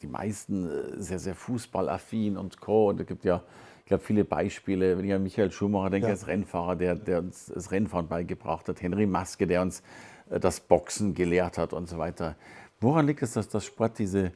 die 0.01 0.07
meisten 0.07 0.69
äh, 0.71 1.03
sehr, 1.03 1.19
sehr 1.19 1.35
fußballaffin 1.35 2.37
und 2.37 2.61
Co. 2.61 2.91
Und 2.91 3.01
es 3.01 3.07
gibt 3.09 3.25
ja 3.25 3.43
ich 3.83 3.87
glaube, 3.87 4.05
viele 4.05 4.25
Beispiele, 4.25 4.97
wenn 4.97 5.05
ich 5.05 5.13
an 5.13 5.23
Michael 5.23 5.51
Schumacher 5.51 5.91
denke, 5.91 6.07
ja. 6.07 6.13
als 6.13 6.29
Rennfahrer, 6.29 6.77
der, 6.77 6.95
der, 6.95 7.19
uns 7.19 7.47
das 7.47 7.73
Rennfahren 7.73 8.07
beigebracht 8.07 8.69
hat, 8.69 8.81
Henry 8.81 9.07
Maske, 9.07 9.47
der 9.47 9.61
uns 9.61 9.83
äh, 10.31 10.39
das 10.39 10.61
Boxen 10.61 11.15
gelehrt 11.15 11.59
hat 11.59 11.73
und 11.73 11.89
so 11.89 11.99
weiter. 11.99 12.37
Woran 12.81 13.07
liegt 13.07 13.23
es, 13.23 13.33
dass 13.33 13.49
das 13.49 13.65
Sport 13.65 13.99
diese, 13.99 14.31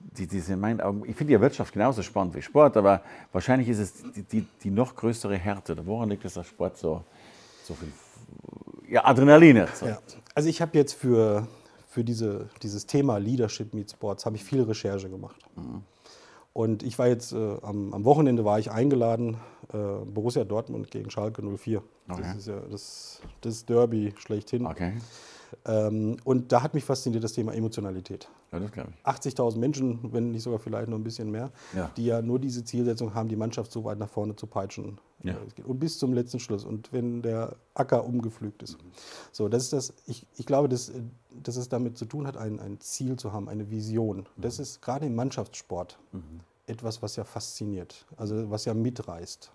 die, 0.00 0.26
diese 0.26 0.54
in 0.54 0.60
meinen 0.60 0.80
Augen, 0.80 1.02
ich 1.06 1.14
finde 1.14 1.34
ja 1.34 1.40
Wirtschaft 1.40 1.74
genauso 1.74 2.02
spannend 2.02 2.34
wie 2.34 2.42
Sport, 2.42 2.76
aber 2.78 3.02
wahrscheinlich 3.32 3.68
ist 3.68 3.78
es 3.78 3.92
die, 4.14 4.22
die, 4.22 4.46
die 4.62 4.70
noch 4.70 4.96
größere 4.96 5.36
Härte. 5.36 5.76
Woran 5.86 6.08
liegt 6.08 6.24
es, 6.24 6.34
dass 6.34 6.46
Sport 6.46 6.78
so, 6.78 7.04
so 7.64 7.74
viel 7.74 7.92
ja, 8.88 9.04
Adrenalin 9.04 9.56
erzeugt? 9.56 10.12
Ja. 10.14 10.20
Also 10.34 10.48
ich 10.48 10.62
habe 10.62 10.76
jetzt 10.76 10.94
für, 10.94 11.46
für 11.86 12.02
diese, 12.02 12.48
dieses 12.62 12.86
Thema 12.86 13.18
Leadership 13.18 13.74
Meet 13.74 13.90
Sports, 13.90 14.24
habe 14.24 14.36
ich 14.36 14.44
viel 14.44 14.62
Recherche 14.62 15.10
gemacht. 15.10 15.40
Mhm. 15.54 15.82
Und 16.56 16.82
ich 16.82 16.98
war 16.98 17.06
jetzt, 17.06 17.34
äh, 17.34 17.58
am, 17.60 17.92
am, 17.92 18.06
Wochenende 18.06 18.46
war 18.46 18.58
ich 18.58 18.70
eingeladen, 18.70 19.36
äh, 19.74 19.76
Borussia 20.06 20.42
Dortmund 20.42 20.90
gegen 20.90 21.10
Schalke 21.10 21.42
04. 21.42 21.82
Okay. 22.08 22.22
Das 22.22 22.34
ist 22.34 22.48
ja 22.48 22.60
das, 22.70 23.20
das 23.42 23.66
Derby 23.66 24.14
schlechthin. 24.16 24.64
Okay. 24.64 24.94
Ähm, 25.66 26.16
und 26.24 26.52
da 26.52 26.62
hat 26.62 26.72
mich 26.72 26.84
fasziniert 26.84 27.22
das 27.22 27.34
Thema 27.34 27.52
Emotionalität. 27.52 28.30
Ja, 28.52 28.60
das 28.60 28.72
glaube 28.72 28.92
ich. 28.94 29.06
80.000 29.06 29.58
Menschen, 29.58 30.12
wenn 30.12 30.30
nicht 30.30 30.42
sogar 30.42 30.58
vielleicht 30.58 30.88
noch 30.88 30.96
ein 30.96 31.04
bisschen 31.04 31.30
mehr, 31.30 31.50
ja. 31.74 31.90
die 31.96 32.06
ja 32.06 32.22
nur 32.22 32.38
diese 32.38 32.64
Zielsetzung 32.64 33.14
haben, 33.14 33.28
die 33.28 33.36
Mannschaft 33.36 33.72
so 33.72 33.84
weit 33.84 33.98
nach 33.98 34.08
vorne 34.08 34.36
zu 34.36 34.46
peitschen. 34.46 34.98
Ja. 35.22 35.36
Und 35.64 35.78
bis 35.78 35.98
zum 35.98 36.12
letzten 36.12 36.38
Schluss. 36.38 36.64
Und 36.64 36.92
wenn 36.92 37.22
der 37.22 37.56
Acker 37.74 38.04
umgepflügt 38.04 38.62
ist. 38.62 38.82
Mhm. 38.82 38.90
So, 39.32 39.48
das 39.48 39.64
ist 39.64 39.72
das, 39.72 39.94
ich, 40.06 40.26
ich 40.36 40.46
glaube, 40.46 40.68
dass, 40.68 40.92
dass 41.42 41.56
es 41.56 41.68
damit 41.68 41.98
zu 41.98 42.04
tun 42.04 42.26
hat, 42.26 42.36
ein, 42.36 42.60
ein 42.60 42.80
Ziel 42.80 43.16
zu 43.16 43.32
haben, 43.32 43.48
eine 43.48 43.70
Vision. 43.70 44.18
Mhm. 44.18 44.42
Das 44.42 44.58
ist 44.58 44.80
gerade 44.82 45.06
im 45.06 45.14
Mannschaftssport 45.14 45.98
mhm. 46.12 46.40
etwas, 46.66 47.02
was 47.02 47.16
ja 47.16 47.24
fasziniert, 47.24 48.06
also 48.16 48.50
was 48.50 48.64
ja 48.64 48.74
mitreißt. 48.74 49.50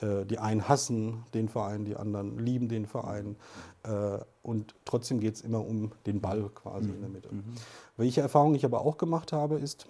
Äh, 0.00 0.24
die 0.26 0.38
einen 0.38 0.68
hassen 0.68 1.24
den 1.34 1.48
Verein, 1.48 1.84
die 1.84 1.96
anderen 1.96 2.38
lieben 2.38 2.68
den 2.68 2.86
Verein. 2.86 3.36
Äh, 3.82 4.18
und 4.42 4.74
trotzdem 4.84 5.20
geht 5.20 5.34
es 5.34 5.40
immer 5.42 5.64
um 5.64 5.92
den 6.06 6.20
Ball 6.20 6.48
quasi 6.54 6.88
mhm. 6.88 6.94
in 6.94 7.00
der 7.00 7.10
Mitte. 7.10 7.34
Mhm. 7.34 7.44
Welche 7.96 8.20
Erfahrung 8.20 8.54
ich 8.54 8.64
aber 8.64 8.80
auch 8.80 8.98
gemacht 8.98 9.32
habe, 9.32 9.56
ist 9.56 9.86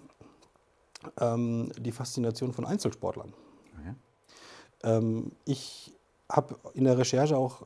ähm, 1.21 1.71
die 1.79 1.93
Faszination 1.93 2.53
von 2.53 2.65
Einzelsportlern. 2.65 3.33
Okay. 3.79 3.95
Ähm, 4.85 5.33
ich 5.45 5.93
habe 6.29 6.57
in 6.75 6.85
der 6.85 6.99
Recherche 6.99 7.37
auch 7.37 7.63
äh, 7.63 7.65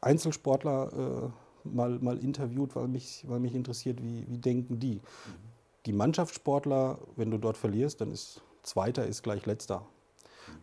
Einzelsportler 0.00 1.32
äh, 1.64 1.68
mal, 1.68 1.98
mal 1.98 2.18
interviewt, 2.18 2.76
weil 2.76 2.88
mich, 2.88 3.24
weil 3.28 3.40
mich 3.40 3.54
interessiert, 3.54 4.02
wie, 4.02 4.26
wie 4.28 4.38
denken 4.38 4.78
die. 4.78 4.96
Mhm. 4.96 5.00
Die 5.86 5.92
Mannschaftssportler, 5.92 6.98
wenn 7.16 7.30
du 7.30 7.38
dort 7.38 7.56
verlierst, 7.56 8.00
dann 8.00 8.10
ist 8.10 8.42
Zweiter 8.62 9.06
ist 9.06 9.22
gleich 9.22 9.44
Letzter. 9.44 9.86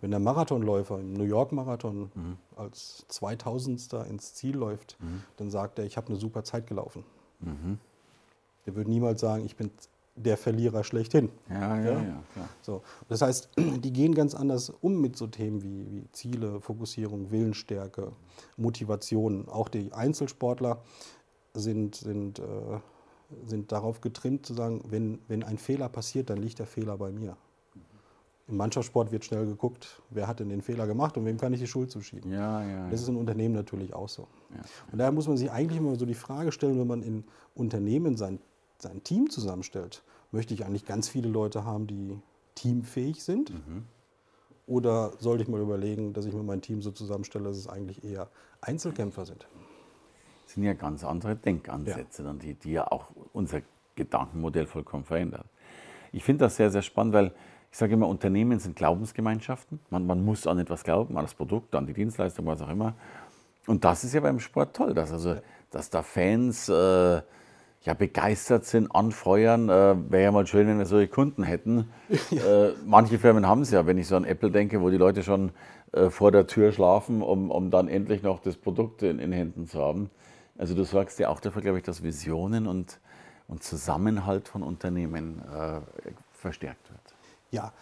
Wenn 0.02 0.12
der 0.12 0.20
Marathonläufer 0.20 1.00
im 1.00 1.13
New 1.13 1.24
York 1.24 1.52
Marathon 1.52 2.12
mhm. 2.13 2.38
als 2.56 3.06
2000. 3.08 3.94
ins 4.10 4.34
Ziel 4.34 4.56
läuft, 4.56 4.98
mhm. 5.00 5.24
dann 5.38 5.50
sagt 5.50 5.80
er, 5.80 5.86
ich 5.86 5.98
habe 5.98 6.08
eine 6.08 6.17
super 6.17 6.44
Zeit 6.44 6.67
gelaufen. 6.67 7.04
Mhm. 7.39 7.78
Der 8.65 8.76
würde 8.76 8.89
niemals 8.89 9.22
sagen, 9.22 9.46
ich 9.46 9.56
bin 9.56 9.72
der 10.15 10.38
Verlierer 10.38 10.84
schlechthin. 10.84 11.30
Ja, 11.50 11.78
ja, 11.78 11.84
ja. 11.84 11.91
ja 11.91 12.24
klar. 12.34 12.50
So. 12.62 12.82
Das 13.08 13.22
heißt, 13.22 13.50
die 13.58 13.94
gehen 13.94 14.13
ganz 14.13 14.36
anders 14.36 14.72
um 14.82 15.00
mit 15.02 15.17
so 15.17 15.28
Themen 15.28 15.63
wie, 15.63 15.89
wie 15.89 16.12
Ziele, 16.12 16.60
Fokussierung, 16.60 17.32
Willensstärke, 17.32 18.12
Motivation. 18.58 19.48
Auch 19.48 19.70
die 19.70 19.94
Einzelsportler 19.94 20.82
sind, 21.54 21.96
sind, 21.96 22.39
äh, 22.39 22.44
sind 23.46 23.72
darauf 23.72 24.02
getrimmt 24.02 24.46
zu 24.46 24.54
sagen, 24.54 24.82
wenn, 24.89 25.20
wenn 25.28 25.44
ein 25.44 25.58
Fehler 25.58 25.89
passiert, 25.89 26.30
dann 26.30 26.38
liegt 26.38 26.60
der 26.60 26.67
Fehler 26.67 26.98
bei 26.98 27.12
mir. 27.12 27.38
Im 28.52 28.58
Mannschaftssport 28.58 29.14
wird 29.14 29.24
schnell 29.24 29.46
geguckt, 29.46 30.02
wer 30.10 30.28
hat 30.28 30.42
denn 30.42 30.50
den 30.50 30.62
Fehler 30.62 30.86
gemacht 30.86 31.18
und 31.18 31.26
wem 31.26 31.38
kann 31.38 31.54
ich 31.54 31.62
die 31.62 31.68
Schuld 31.68 31.90
zuschieben. 31.90 32.32
Ja, 32.32 32.62
ja, 32.62 32.90
das 32.90 33.02
ist 33.02 33.08
in 33.08 33.16
Unternehmen 33.16 33.56
natürlich 33.56 33.94
auch 33.94 34.10
so. 34.10 34.28
Ja. 34.54 34.62
Und 34.92 34.98
daher 35.00 35.14
muss 35.14 35.28
man 35.28 35.38
sich 35.38 35.50
eigentlich 35.50 35.80
immer 35.80 35.96
so 35.96 36.06
die 36.06 36.14
Frage 36.14 36.52
stellen, 36.52 36.78
wenn 36.78 36.88
man 36.88 37.02
in 37.02 37.24
Unternehmen 37.56 38.18
sein, 38.18 38.40
sein 38.78 39.04
Team 39.06 39.30
zusammenstellt, 39.30 40.04
möchte 40.32 40.54
ich 40.54 40.66
eigentlich 40.66 40.86
ganz 40.86 41.08
viele 41.08 41.30
Leute 41.30 41.64
haben, 41.64 41.88
die 41.88 42.20
teamfähig 42.56 43.24
sind? 43.24 43.52
Mhm. 43.52 43.86
Oder 44.68 45.14
sollte 45.20 45.44
ich 45.44 45.50
mal 45.50 45.62
überlegen, 45.62 46.12
dass 46.12 46.26
ich 46.26 46.34
mir 46.34 46.44
mein 46.44 46.62
Team 46.62 46.82
so 46.82 46.92
zusammenstelle, 46.92 47.46
dass 47.46 47.58
es 47.58 47.68
eigentlich 47.68 48.04
eher 48.04 48.30
Einzelkämpfer 48.60 49.26
sind? 49.26 49.48
Das 50.44 50.56
sind 50.56 50.64
ja 50.64 50.74
ganz 50.74 51.06
andere 51.06 51.38
Denkansätze, 51.38 52.24
ja. 52.24 52.34
die, 52.34 52.56
die 52.56 52.72
ja 52.74 52.92
auch 52.92 53.08
unser 53.32 53.62
Gedankenmodell 53.96 54.68
vollkommen 54.68 55.06
verändern. 55.06 55.46
Ich 56.12 56.26
finde 56.26 56.46
das 56.46 56.58
sehr, 56.58 56.70
sehr 56.70 56.82
spannend, 56.82 57.14
weil 57.14 57.34
ich 57.72 57.78
sage 57.78 57.94
immer, 57.94 58.08
Unternehmen 58.08 58.60
sind 58.60 58.76
Glaubensgemeinschaften. 58.76 59.80
Man, 59.90 60.06
man, 60.06 60.26
muss 60.26 60.46
an 60.46 60.60
etwas 60.60 60.84
glauben, 60.84 61.18
an 61.18 61.24
das 61.24 61.34
Produkt, 61.34 61.74
an 61.74 61.88
die 61.88 61.94
Dienstleistung, 61.94 62.46
was 62.46 62.62
auch 62.62 62.70
immer. 62.70 62.96
Und 63.66 63.86
das 63.86 64.04
ist 64.04 64.14
ja 64.14 64.20
beim 64.20 64.40
Sport 64.40 64.76
toll, 64.76 64.94
dass, 64.94 65.12
also, 65.12 65.38
dass 65.70 65.90
da 65.90 66.02
Fans 66.02 66.68
äh, 66.68 67.22
ja, 67.84 67.94
begeistert 67.98 68.66
sind, 68.66 68.94
anfeuern. 68.94 69.70
Äh, 69.70 70.12
Wäre 70.12 70.24
ja 70.24 70.32
mal 70.32 70.46
schön, 70.46 70.68
wenn 70.68 70.80
wir 70.80 70.86
solche 70.86 71.08
Kunden 71.08 71.44
hätten. 71.44 71.90
Ja. 72.30 72.68
Äh, 72.68 72.74
manche 72.86 73.20
Firmen 73.20 73.48
haben 73.48 73.62
es 73.62 73.72
ja, 73.72 73.86
wenn 73.86 73.98
ich 73.98 74.08
so 74.08 74.16
an 74.16 74.26
Apple 74.26 74.52
denke, 74.52 74.82
wo 74.82 74.90
die 74.90 74.98
Leute 74.98 75.24
schon 75.24 75.52
äh, 75.94 76.10
vor 76.10 76.32
der 76.32 76.48
Tür 76.48 76.72
schlafen, 76.72 77.22
um, 77.22 77.52
um 77.52 77.72
dann 77.72 77.88
endlich 77.88 78.22
noch 78.22 78.42
das 78.42 78.58
Produkt 78.58 79.02
in, 79.04 79.20
in 79.20 79.32
Händen 79.32 79.68
zu 79.68 79.82
haben. 79.82 80.10
Also 80.58 80.76
du 80.76 80.84
sorgst 80.84 81.20
ja 81.20 81.30
auch 81.30 81.40
dafür, 81.40 81.62
glaube 81.62 81.78
ich, 81.78 81.84
dass 81.84 82.04
Visionen 82.04 82.68
und, 82.68 83.00
und 83.48 83.64
Zusammenhalt 83.64 84.48
von 84.48 84.62
Unternehmen 84.62 85.42
äh, 85.42 85.80
verstärkt 86.34 86.90
wird. 86.90 87.21
Ja, 87.52 87.74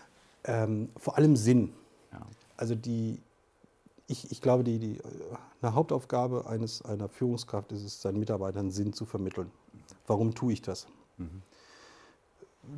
ähm, 0.44 0.90
vor 0.98 1.18
allem 1.18 1.36
Sinn. 1.36 1.74
Ja. 2.12 2.22
Also 2.58 2.76
die, 2.76 3.22
ich, 4.08 4.32
ich 4.32 4.42
glaube, 4.42 4.64
die, 4.64 4.80
die, 4.80 5.00
eine 5.62 5.76
Hauptaufgabe 5.76 6.48
eines, 6.48 6.82
einer 6.84 7.08
Führungskraft 7.08 7.72
ist 7.72 7.84
es, 7.84 8.02
seinen 8.02 8.20
Mitarbeitern 8.20 8.72
Sinn 8.72 8.94
zu 8.94 9.06
vermitteln. 9.06 9.52
Warum 10.08 10.34
tue 10.34 10.54
ich 10.54 10.62
das? 10.62 10.88
Mhm. 11.18 11.42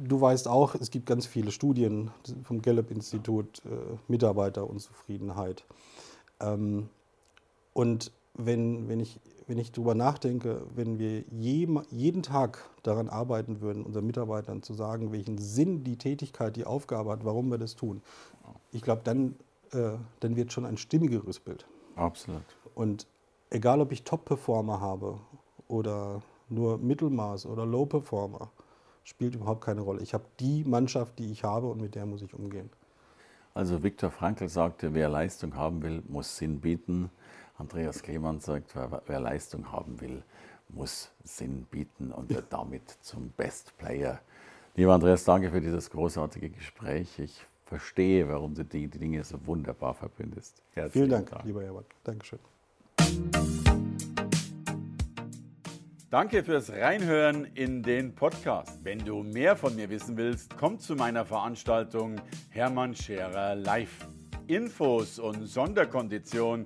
Du 0.07 0.21
weißt 0.21 0.47
auch, 0.47 0.75
es 0.75 0.89
gibt 0.89 1.05
ganz 1.05 1.25
viele 1.25 1.51
Studien 1.51 2.11
vom 2.43 2.61
Gallup-Institut, 2.61 3.61
äh, 3.65 3.69
Mitarbeiterunzufriedenheit. 4.07 5.65
Ähm, 6.39 6.89
und 7.73 8.11
wenn, 8.33 8.87
wenn 8.87 8.99
ich 8.99 9.19
wenn 9.51 9.57
ich 9.57 9.73
darüber 9.73 9.95
nachdenke, 9.95 10.65
wenn 10.73 10.97
wir 10.97 11.25
je, 11.29 11.67
jeden 11.89 12.23
Tag 12.23 12.69
daran 12.83 13.09
arbeiten 13.09 13.59
würden, 13.59 13.83
unseren 13.83 14.07
Mitarbeitern 14.07 14.63
zu 14.63 14.73
sagen, 14.73 15.11
welchen 15.11 15.37
Sinn 15.37 15.83
die 15.83 15.97
Tätigkeit, 15.97 16.55
die 16.55 16.65
Aufgabe 16.65 17.11
hat, 17.11 17.25
warum 17.25 17.51
wir 17.51 17.57
das 17.57 17.75
tun, 17.75 18.01
ich 18.71 18.81
glaube, 18.81 19.01
dann, 19.03 19.35
äh, 19.73 19.97
dann 20.21 20.37
wird 20.37 20.53
schon 20.53 20.65
ein 20.65 20.77
stimmigeres 20.77 21.41
Bild. 21.41 21.65
Absolut. 21.97 22.43
Und 22.75 23.07
egal, 23.49 23.81
ob 23.81 23.91
ich 23.91 24.05
Top-Performer 24.05 24.79
habe 24.79 25.19
oder 25.67 26.21
nur 26.47 26.77
Mittelmaß 26.77 27.45
oder 27.45 27.65
Low-Performer, 27.65 28.49
spielt 29.03 29.35
überhaupt 29.35 29.65
keine 29.65 29.81
Rolle. 29.81 30.01
Ich 30.01 30.13
habe 30.13 30.23
die 30.39 30.63
Mannschaft, 30.63 31.19
die 31.19 31.29
ich 31.29 31.43
habe 31.43 31.67
und 31.67 31.81
mit 31.81 31.95
der 31.95 32.05
muss 32.05 32.21
ich 32.21 32.33
umgehen. 32.33 32.69
Also 33.53 33.83
Viktor 33.83 34.11
Frankl 34.11 34.47
sagte, 34.47 34.93
wer 34.93 35.09
Leistung 35.09 35.55
haben 35.55 35.81
will, 35.81 36.03
muss 36.07 36.37
Sinn 36.37 36.61
bieten. 36.61 37.09
Andreas 37.61 38.01
Klemann 38.01 38.39
sagt, 38.39 38.75
wer, 38.75 39.03
wer, 39.05 39.19
Leistung 39.19 39.71
haben 39.71 40.01
will, 40.01 40.23
muss 40.69 41.11
Sinn 41.23 41.67
bieten 41.69 42.11
und 42.11 42.27
wird 42.31 42.45
damit 42.49 42.97
zum 43.01 43.29
Best 43.37 43.77
Player. 43.77 44.19
Lieber 44.75 44.93
Andreas, 44.95 45.23
danke 45.25 45.51
für 45.51 45.61
dieses 45.61 45.91
großartige 45.91 46.49
Gespräch. 46.49 47.19
Ich 47.19 47.45
verstehe, 47.65 48.27
warum 48.27 48.55
du 48.55 48.65
die, 48.65 48.87
die 48.87 48.97
Dinge 48.97 49.23
so 49.23 49.45
wunderbar 49.45 49.93
verbindest. 49.93 50.63
Herzlichen 50.73 50.91
Vielen 50.91 51.09
Dank, 51.11 51.29
Dank, 51.29 51.45
lieber 51.45 51.61
Hermann. 51.61 51.85
Dankeschön. 52.03 52.39
Danke 56.09 56.43
fürs 56.43 56.71
Reinhören 56.71 57.45
in 57.53 57.83
den 57.83 58.15
Podcast. 58.15 58.83
Wenn 58.83 59.05
du 59.05 59.21
mehr 59.21 59.55
von 59.55 59.75
mir 59.75 59.87
wissen 59.91 60.17
willst, 60.17 60.57
komm 60.57 60.79
zu 60.79 60.95
meiner 60.95 61.25
Veranstaltung 61.25 62.19
Hermann 62.49 62.95
Scherer 62.95 63.53
Live. 63.53 64.07
Infos 64.47 65.19
und 65.19 65.45
Sonderkonditionen 65.45 66.65